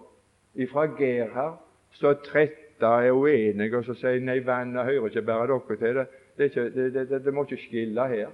[0.55, 1.59] ifra Gerhard
[1.91, 5.97] så tretta er uenige, og så sier nei, vannet hører ikke bare dere til.
[5.97, 8.29] Det, det, ikke, det, det, må ikke skille her.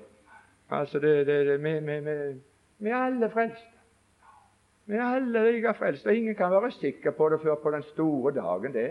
[0.71, 0.99] Altså,
[2.79, 3.71] vi er alle frelst.
[4.87, 7.83] Vi er alle like frelst, og ingen kan være sikker på det før på den
[7.83, 8.73] store dagen.
[8.73, 8.91] det.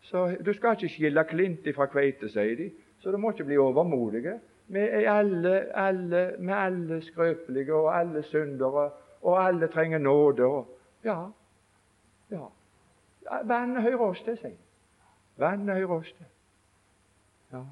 [0.00, 3.56] Så Du skal ikke skille klint fra kveite, sier de, så du må ikke bli
[3.56, 4.40] overmodige.
[4.68, 8.90] Vi er alle, alle, vi er alle skrøpelige og alle syndere,
[9.22, 10.44] og alle trenger nåde.
[10.44, 11.24] Og, ja,
[12.30, 12.46] ja.
[13.28, 14.56] Vannet hører oss til, sier
[15.40, 16.26] Vannet hører oss til.
[17.52, 17.62] Ja,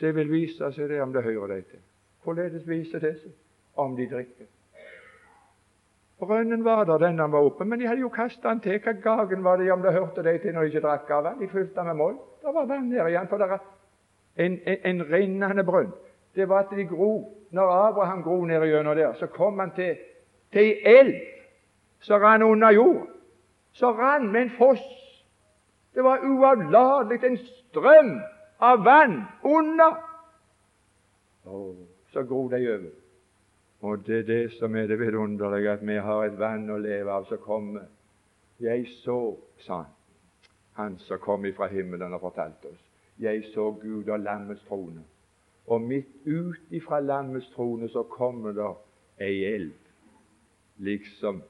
[0.00, 1.80] Det vil vise seg det om det hører deg til.
[2.24, 3.32] Hvorledes viser det seg?
[3.78, 4.46] Om de drikker.
[6.18, 8.80] Brønnen var der, den han var oppe, men de hadde jo kasta den til.
[8.82, 11.40] Hva gagen var det om det hørte deg til når de ikke drakk av den?
[11.40, 12.16] De fylte den med moll.
[12.42, 13.28] Det var vann her igjen.
[13.30, 13.58] For det er
[14.36, 15.92] en, en, en rennende brønn.
[16.34, 17.12] Det var at de gro.
[17.50, 19.96] Når Abraham gro ned gjennom der, så kom han til,
[20.52, 21.14] til ei elv
[22.00, 23.06] som rant under jorden
[23.78, 24.86] så rann med en foss.
[25.94, 28.20] Det var uavlatelig en strøm
[28.58, 29.96] av vann under.
[31.44, 31.76] Oh,
[32.12, 32.90] så gror de over.
[33.80, 37.12] Og det er det som er det vidunderlige, at vi har et vann å leve
[37.14, 37.86] av som kommer.
[38.58, 39.94] Jeg så, sa han,
[40.74, 42.82] han som kom ifra himmelen og fortalte oss.
[43.18, 45.04] Jeg så Gud og lammets trone.
[45.66, 48.72] Og midt ut ifra lammets trone så kommer det
[49.22, 49.74] ei elv,
[50.78, 51.42] liksom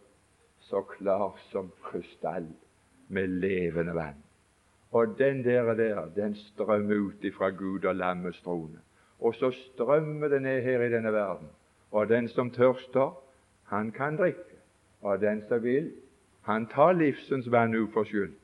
[0.69, 2.47] så klar som krystall
[3.09, 4.19] med levende vann.
[4.93, 8.81] Og den der, der den strømmer ut ifra Gud og lammets trone.
[9.21, 11.49] Og så strømmer det ned her i denne verden.
[11.91, 13.17] Og den som tørster,
[13.65, 14.57] han kan drikke.
[15.01, 15.93] Og den som vil,
[16.43, 18.37] han tar livsens vann uforskyldt.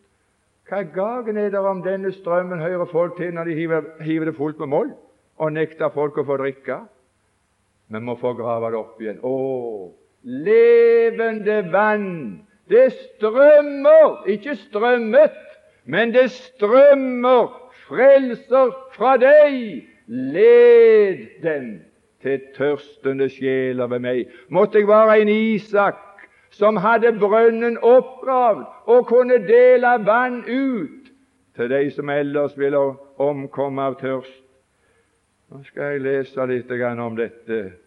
[0.69, 4.37] Hva gagen er det om denne strømmen hører folk til når de hiver, hiver det
[4.37, 4.93] fullt med moll
[5.37, 6.79] og nekter folk å få drikke?
[7.93, 9.21] Vi må få grave det opp igjen.
[9.21, 9.35] Å,
[10.25, 12.47] levende vann.
[12.69, 15.31] Det strømmer, ikke strømmet,
[15.85, 19.85] men det strømmer frelser fra deg.
[20.07, 21.69] Led dem
[22.23, 24.27] til tørstende sjeler ved meg.
[24.49, 26.01] Måtte jeg være en Isak
[26.53, 31.09] som hadde brønnen oppgravd og kunne dele vann ut
[31.57, 32.81] til de som ellers ville
[33.19, 34.43] omkomme av tørst.
[35.51, 37.84] Nå skal jeg lese litt om dette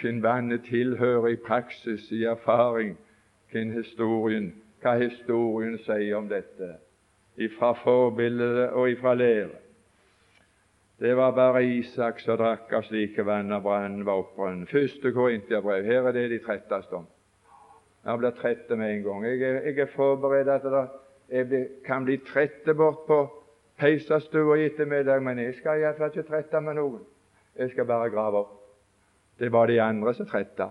[0.00, 2.98] hvem vannet tilhører i praksis, i erfaring,
[3.52, 6.74] hvem historien, hva historien sier om dette,
[7.36, 9.58] ifra forbildet og ifra lære.
[11.00, 14.66] Det var bare Isak som drakk av slike vann av brannen var oppbrønnen.
[14.68, 15.84] Første Korintiabrev.
[15.84, 17.06] Her er det de tretteste om.
[18.04, 19.24] Jeg blir trett med en gang.
[19.24, 20.90] Jeg er, jeg er forberedt at
[21.30, 23.20] jeg kan bli trett bort på
[23.80, 27.00] peisestua i ettermiddag, men jeg skal iallfall ikke trette med noen.
[27.56, 28.59] Jeg skal bare grave opp.
[29.40, 30.68] Det var de andre som tretta.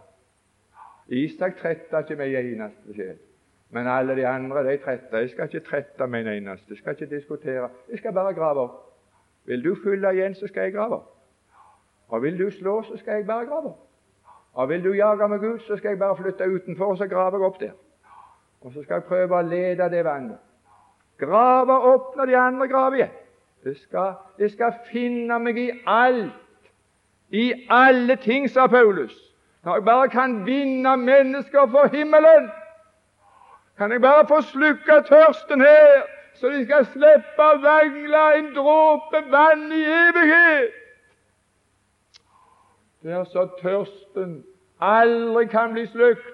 [1.08, 3.18] Isak tretta ikke med en eneste sjel.
[3.70, 5.18] Men alle de andre de tretta.
[5.18, 6.66] Jeg skal ikke trette med en eneste.
[6.70, 7.70] Jeg skal ikke diskutere.
[7.90, 8.78] Jeg skal bare grave opp.
[9.46, 11.16] Vil du fylle igjen, så skal jeg grave opp.
[12.10, 13.86] Og vil du slå, så skal jeg bare grave opp.
[14.54, 17.38] Og vil du jage meg ut, så skal jeg bare flytte utenfor, og så graver
[17.38, 17.72] jeg opp der.
[18.62, 20.38] Og så skal jeg prøve å lede det vannet.
[21.18, 23.18] Grave opp når de andre graver igjen.
[23.66, 26.49] Jeg skal, jeg skal finne meg i alt
[27.30, 29.16] i alle ting, sa Paulus.
[29.64, 32.50] Når jeg bare kan vinne mennesker for himmelen,
[33.78, 36.04] kan jeg bare få slukka tørsten her,
[36.34, 40.78] så de skal slippe å vangle en dråpe vann i evighet.
[43.04, 44.42] Det er så tørsten
[44.80, 46.34] aldri kan bli slukt,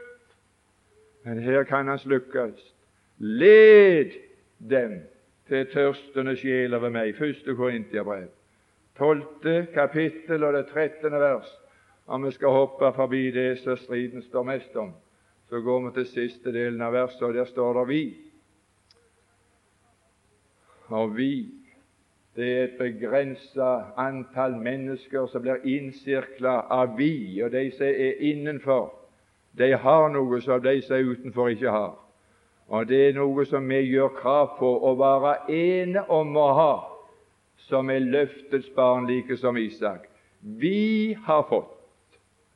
[1.25, 2.73] men her kan han slukkes.
[3.17, 4.13] Led
[4.69, 4.99] dem
[5.47, 7.15] til tørstende sjeler ved meg.
[7.17, 8.29] Første Korintiabrev
[8.97, 11.49] tolvte kapittel og det trettende vers.
[12.07, 14.93] Om vi skal hoppe forbi det som striden står mest om,
[15.49, 18.25] så går vi til siste delen av verset, og der står det 'vi'.
[20.89, 21.49] Og vi,
[22.35, 28.13] det er et begrenset antall mennesker som blir innsirkla av vi, og de som er
[28.19, 28.93] innenfor,
[29.57, 31.95] de har noe som de som er utenfor, ikke har.
[32.67, 36.94] Og det er noe som vi gjør krav på å være ene om å ha
[37.57, 40.07] som er løftets barn, like som Isak.
[40.41, 41.73] Vi har fått,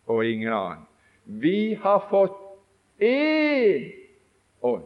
[0.06, 0.86] og ingen annen.
[1.26, 2.38] Vi har fått
[3.00, 3.92] én
[4.62, 4.86] ånd,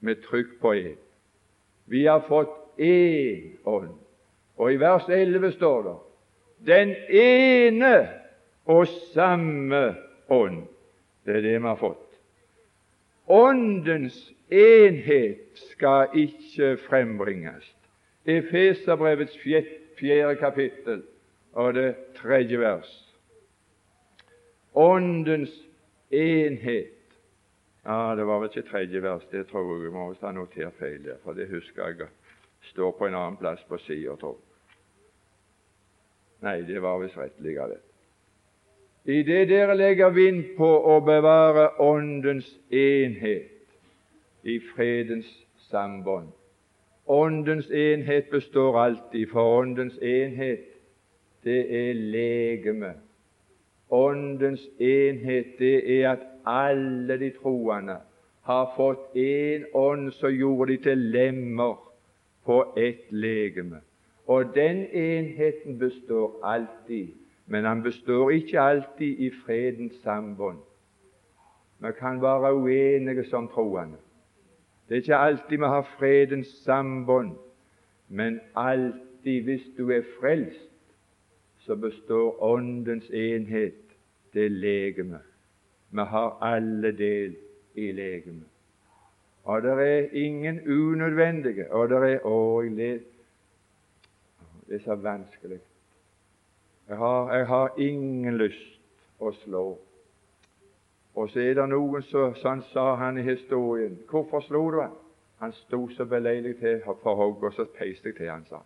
[0.00, 0.96] med trykk på én.
[1.84, 3.94] Vi har fått én ånd.
[4.56, 5.96] Og i vers 11 står det
[6.66, 8.08] den ene
[8.64, 9.94] og samme
[10.28, 10.64] ånd.
[11.24, 12.02] Det er det vi har fått.
[13.26, 14.16] Åndens
[14.50, 17.76] enhet skal ikke frembringes.
[18.26, 19.38] Efeserbrevets
[19.98, 21.02] fjerde kapittel
[21.52, 23.14] og det tredje vers.
[24.74, 25.52] Åndens
[26.10, 26.92] enhet
[27.86, 29.84] Ja, det var vel ikke tredje vers, det tror jeg.
[29.84, 32.08] Vi må ha notert feil der, for det husker jeg
[32.60, 34.40] står på en annen plass på sida, tror.
[36.42, 37.78] Nei, det var visst rett likevel.
[39.06, 43.55] I det dere legger vind på å bevare Åndens enhet
[44.46, 46.28] i fredens sambånd.
[47.06, 50.64] Åndens enhet består alltid, for Åndens enhet,
[51.44, 52.92] det er legeme.
[53.90, 57.96] Åndens enhet, det er at alle de troende
[58.46, 61.76] har fått én ånd som gjorde de til lemmer
[62.46, 63.80] på ett legeme.
[64.26, 67.08] Og den enheten består alltid,
[67.46, 70.58] men han består ikke alltid i fredens sambånd.
[71.78, 73.98] Vi kan være uenige som troende.
[74.88, 77.36] Det er ikke alltid vi har fredens sambånd,
[78.08, 80.70] men alltid, hvis du er frelst,
[81.58, 83.74] så består Åndens enhet
[84.34, 85.18] det legeme.
[85.90, 87.36] Vi har alle del
[87.74, 88.46] i legemet.
[89.44, 93.00] Og det er ingen unødvendige og det er Å, jeg
[94.68, 95.60] Det er så vanskelig.
[96.88, 98.80] Jeg har, jeg har ingen lyst
[99.18, 99.78] å slå.
[101.16, 103.96] Og så er det noen som sånn sa han i historien.
[104.10, 104.96] Hvorfor slo du han?
[105.40, 108.60] Han sto så beleilig til for hogg, og så peiste jeg til han, sa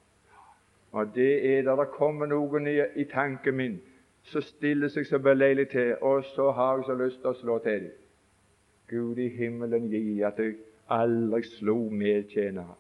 [0.92, 3.80] Og det er der det kommer noen i, i tanken min
[4.22, 7.58] som stiller seg så beleilig til, og så har jeg så lyst til å slå
[7.64, 7.96] til dem.
[8.90, 10.56] Gud i himmelen gi at jeg
[10.90, 12.74] aldri slo medtjenere.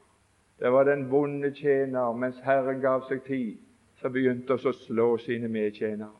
[0.60, 3.56] Det var den vonde tjener, mens Herren gav seg tid,
[4.02, 6.19] som begynte å slå sine medtjenere.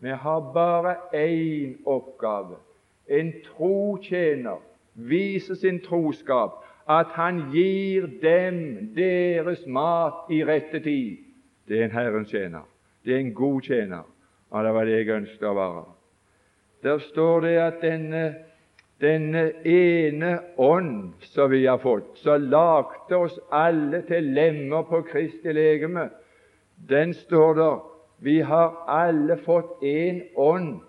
[0.00, 2.56] Vi har bare én oppgave.
[3.08, 4.60] En trotjener
[4.94, 11.16] viser sin troskap, at han gir dem deres mat i rette tid.
[11.68, 12.64] Det er en Herrens tjener.
[13.04, 14.04] Det er en god tjener.
[14.50, 15.84] Og det var det jeg ønsket å være.
[16.82, 18.22] Der står det at denne
[19.00, 25.54] denne ene ånd som vi har fått, som lagde oss alle til lemmer på Kristi
[25.54, 26.08] legeme,
[26.88, 27.76] den står der
[28.18, 30.80] vi har alle fått én ånd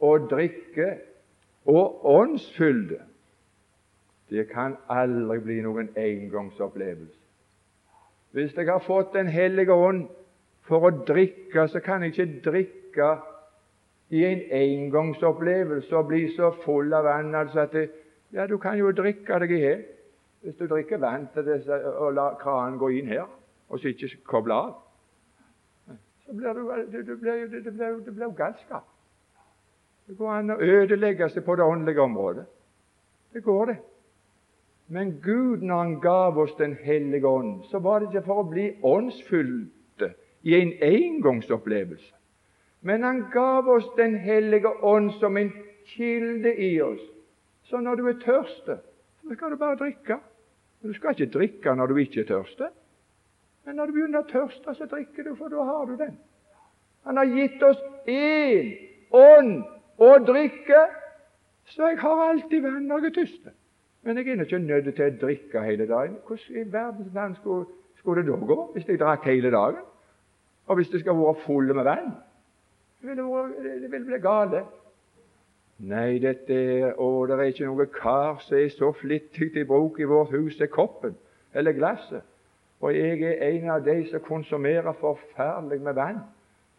[0.00, 0.94] å drikke,
[1.68, 3.02] og åndsfylde.
[4.30, 7.16] Det kan aldri bli noen engangsopplevelse.
[8.32, 10.06] Hvis jeg har fått Den hellige ånd
[10.68, 13.08] for å drikke, så kan jeg ikke drikke
[14.10, 17.88] i en engangsopplevelse og bli så full av vann altså at det,
[18.32, 19.82] ja, du kan jo drikke deg i hjel
[20.40, 23.26] hvis du drikker vann til disse, og lar kranen gå inn her,
[23.68, 24.76] og så ikke koble av.
[26.28, 26.62] Så blir du,
[26.92, 28.84] det blir det blir, du blir galskap.
[30.06, 32.44] Det går an å ødelegge seg på det åndelige området.
[33.32, 33.76] Det går, det.
[34.92, 38.50] Men Gud, når Han gav oss Den hellige ånd, så var det ikke for å
[38.50, 40.10] bli åndsfylte
[40.42, 42.14] i en engangsopplevelse.
[42.80, 45.52] Men han gav oss Den hellige ånd som en
[45.96, 47.00] kilde i oss.
[47.62, 48.78] Så når du er tørste,
[49.22, 50.20] så skal du bare drikke.
[50.80, 52.68] Men du skal ikke drikke når du ikke er tørste.
[53.68, 56.14] Men når du begynner å tørste, så drikker du, for da har du den.
[57.04, 58.70] Han har gitt oss én
[59.12, 59.58] ånd
[60.00, 60.78] å drikke,
[61.74, 63.50] så jeg har alltid vann når jeg er tørst.
[64.08, 66.14] Men jeg er ikke nødt til å drikke hele dagen.
[66.24, 67.66] Hvordan i verdens land skulle,
[68.00, 69.84] skulle, det da gå hvis jeg drakk hele dagen?
[70.72, 72.10] Og hvis det skal være full med vann?
[73.02, 74.64] Det ville, det bli gale.
[75.92, 80.00] Nei, dette er, å, det er ikke noe kar som er så flittig til bruk
[80.00, 81.20] i vårt hus, er koppen
[81.52, 82.24] eller glasset.
[82.80, 86.20] Og jeg er en av de som konsumerer forferdelig med vann.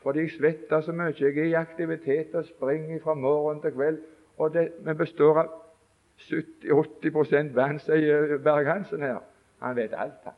[0.03, 1.15] Fordi jeg svetter så mye.
[1.19, 3.97] Jeg er i aktivitet og springer fra morgen til kveld.
[4.37, 5.49] Og det, vi består av
[6.19, 9.19] 70-80 vann, sier Berg-Hansen her.
[9.59, 10.37] Han vet alt, han.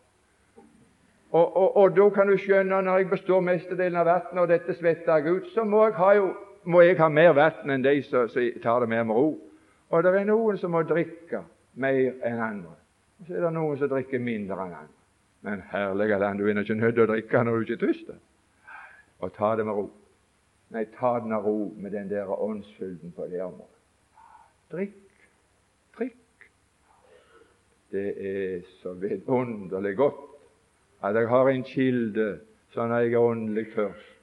[1.32, 4.74] Og, og, og, da kan du skjønne, når jeg består mestedelen av vannet, og dette
[4.76, 6.34] svetter jeg ut, så må jeg ha, jo,
[6.64, 8.28] må jeg ha mer vann enn de som,
[8.64, 9.30] tar det mer med ro.
[9.92, 11.46] Og det er noen som må drikke
[11.80, 12.76] mer enn andre.
[13.22, 15.01] Og så er det noen som drikker mindre enn andre.
[15.42, 18.20] Men herlige land, du er ikke nødt til å drikke når du ikke er.
[19.22, 19.86] Og ta det med ro.
[20.72, 23.80] Nei, ta det med ro med den der åndsfylden på det området.
[24.72, 25.26] Drikk,
[25.98, 26.46] drikk.
[27.92, 30.28] Det er så vidunderlig godt
[31.04, 32.40] at jeg har en kilde,
[32.72, 34.18] så når jeg er åndelig først,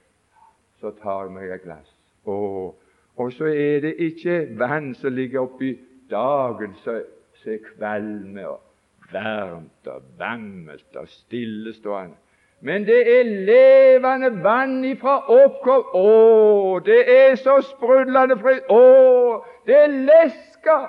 [0.79, 1.91] så tar jeg meg et glass.
[2.25, 2.79] Og,
[3.15, 5.73] og så er det ikke vann som ligger oppi
[6.09, 7.03] dagen, som
[7.45, 8.68] er kvalme og
[9.11, 12.15] varmt og vammelt og stillestående.
[12.61, 15.93] Men det er levende vann ifra oppkom.
[15.95, 18.67] Å, det er så sprudlende fritt.
[18.67, 20.79] Å, det er leska.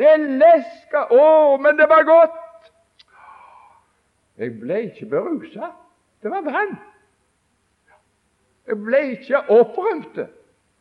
[0.00, 1.04] Det er leska.
[1.12, 2.38] Å, men det var godt.
[4.40, 5.74] Jeg ble ikke berusa.
[6.22, 6.72] Det var vann.
[8.70, 10.16] Jeg ble ikke opprømt.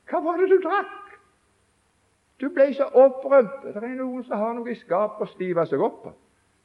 [0.09, 0.95] Hva var det du drakk?
[2.39, 3.65] Du ble så opprømt.
[3.65, 6.15] Det er noen som har noe i skapet å stive seg opp på.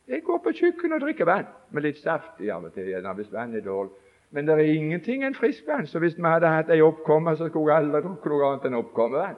[0.08, 3.14] Jeg går på kjøkkenet og drikker vann med litt saft i av og til gjerne
[3.16, 3.94] hvis vann er dårlig.
[4.34, 5.86] Men det er ingenting enn friskvann.
[5.86, 8.78] Så hvis vi hadde hatt ei oppkomme, så skulle jeg aldri drukket noe annet enn
[8.80, 9.36] oppkommevann.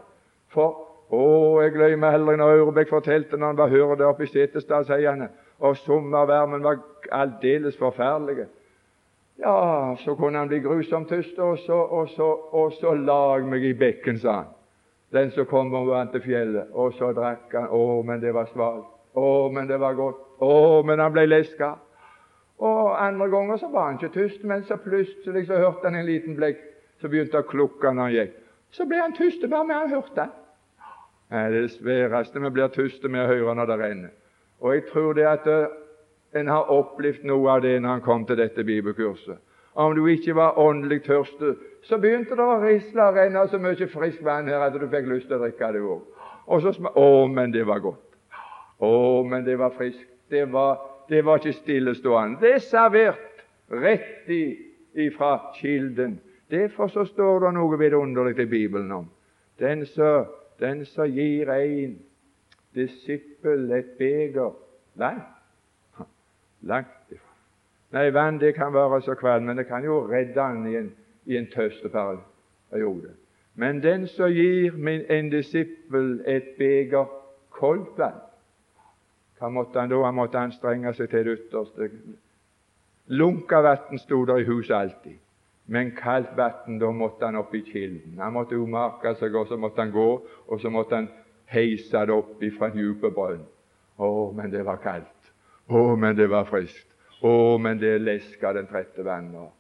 [0.54, 1.26] For å,
[1.62, 5.28] jeg glemmer aldri når Aurebekk fortalte når han var hyrde oppe i Setesdal, sier han,
[5.60, 6.80] og sommervarmen var
[7.14, 8.48] aldeles forferdelig.
[9.38, 13.68] Ja, så kunne han bli grusomt tyst, og så, og så, og så lag meg
[13.68, 14.52] i bekken, sa han.
[15.12, 16.72] Den som kom over til fjellet.
[16.72, 17.68] Og så drakk han.
[17.70, 18.88] Å, men det var svalt.
[19.14, 20.25] Å, men det var godt.
[20.40, 21.74] Å, men han ble leska.
[22.58, 26.08] Og andre ganger så var han ikke tyst, men så plutselig så hørte han en
[26.08, 26.60] liten blekk
[27.00, 28.36] som begynte å klukke når han gikk.
[28.72, 30.28] Så ble han tyst bare med han hørte.
[31.26, 34.14] Det er det sværeste vi blir tyste med å høre når det renner.
[34.60, 35.66] Og jeg tror det at uh,
[36.38, 39.40] en har opplevd noe av det når han kom til dette bibelkurset.
[39.76, 43.88] Om du ikke var åndelig tørste, så begynte det å risle og renne så mye
[43.92, 46.06] friskt vann her at du fikk lyst til å drikke det òg.
[46.46, 48.16] Og så smakte Å, men det var godt.
[48.80, 48.92] Å,
[49.28, 52.40] men det var friskt det var, det var ikke stillestående.
[52.40, 54.30] Det er servert rett
[54.94, 56.20] ifra kilden.
[56.50, 59.08] Derfor så står det noe vidunderlig i Bibelen om
[59.58, 61.96] den som gir en
[62.74, 64.52] disippel et beger
[64.94, 65.22] vann
[66.66, 67.32] Langt ifra.
[67.92, 70.88] Nei, vann det kan være så kvalmt, men det kan jo redde han i en,
[71.24, 73.12] i en tøsteperiode.
[73.54, 77.06] Men den som gir min, en disippel et beger
[77.50, 78.25] koldt vann
[79.38, 80.00] hva måtte han da?
[80.04, 81.90] Han måtte anstrenge seg til det ytterste.
[83.12, 85.18] Lunka vann sto der i huset alltid,
[85.66, 88.16] men kaldt vann, da måtte han opp i kilden.
[88.18, 90.08] Han måtte umake seg, og så måtte han gå,
[90.48, 91.10] og så måtte han
[91.52, 93.44] heise det opp fra en dyp brønn.
[93.96, 95.30] Å, men det var kaldt.
[95.68, 96.88] Å, men det var friskt.
[97.24, 99.54] Å, men det leska den trette vannet.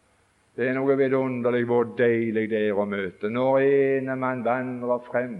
[0.56, 5.34] Det er noe vidunderlig hvor deilig det er å møte når ene man vandrer frem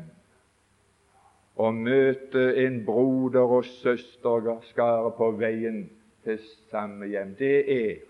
[1.56, 5.86] å møte en broder og søsterskare på veien
[6.24, 6.40] til
[6.70, 7.32] samme hjem.
[7.38, 8.02] Det er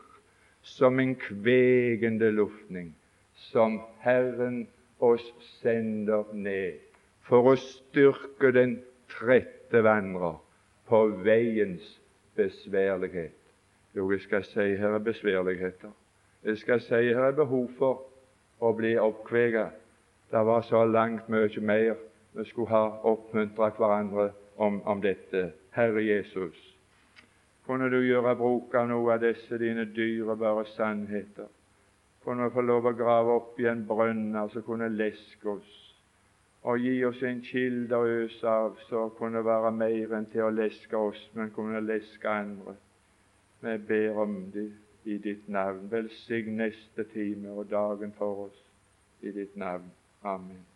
[0.66, 2.90] som en kvegende luftning
[3.52, 4.64] som Herren
[4.98, 5.26] oss
[5.60, 6.80] sender ned
[7.28, 8.80] for å styrke den
[9.12, 10.40] trette vandrer
[10.88, 11.86] på veiens
[12.38, 13.34] besværlighet.
[13.96, 15.94] Jo, jeg skal si her er besværligheter.
[16.44, 18.02] Jeg skal si her er behov for
[18.60, 19.72] å bli oppkveget.
[20.30, 21.94] Det var så langt mye mer
[22.36, 25.52] vi skulle ha oppmuntra hverandre om, om, dette.
[25.70, 26.76] Herre Jesus,
[27.66, 31.48] kunne du gjøre bruk av noe av disse dine dyrebare sannheter?
[32.24, 35.74] Kunne vi få lov å grave opp i en brønner som kunne leske oss,
[36.66, 40.54] og gi oss en kilde å øse av som kunne være mer enn til å
[40.54, 42.74] leske oss, men kunne leske andre.
[43.62, 44.70] Vi ber om det
[45.06, 45.86] i ditt navn.
[45.90, 48.64] Velsign neste time og dagen for oss
[49.22, 49.92] i ditt navn.
[50.22, 50.75] Amen.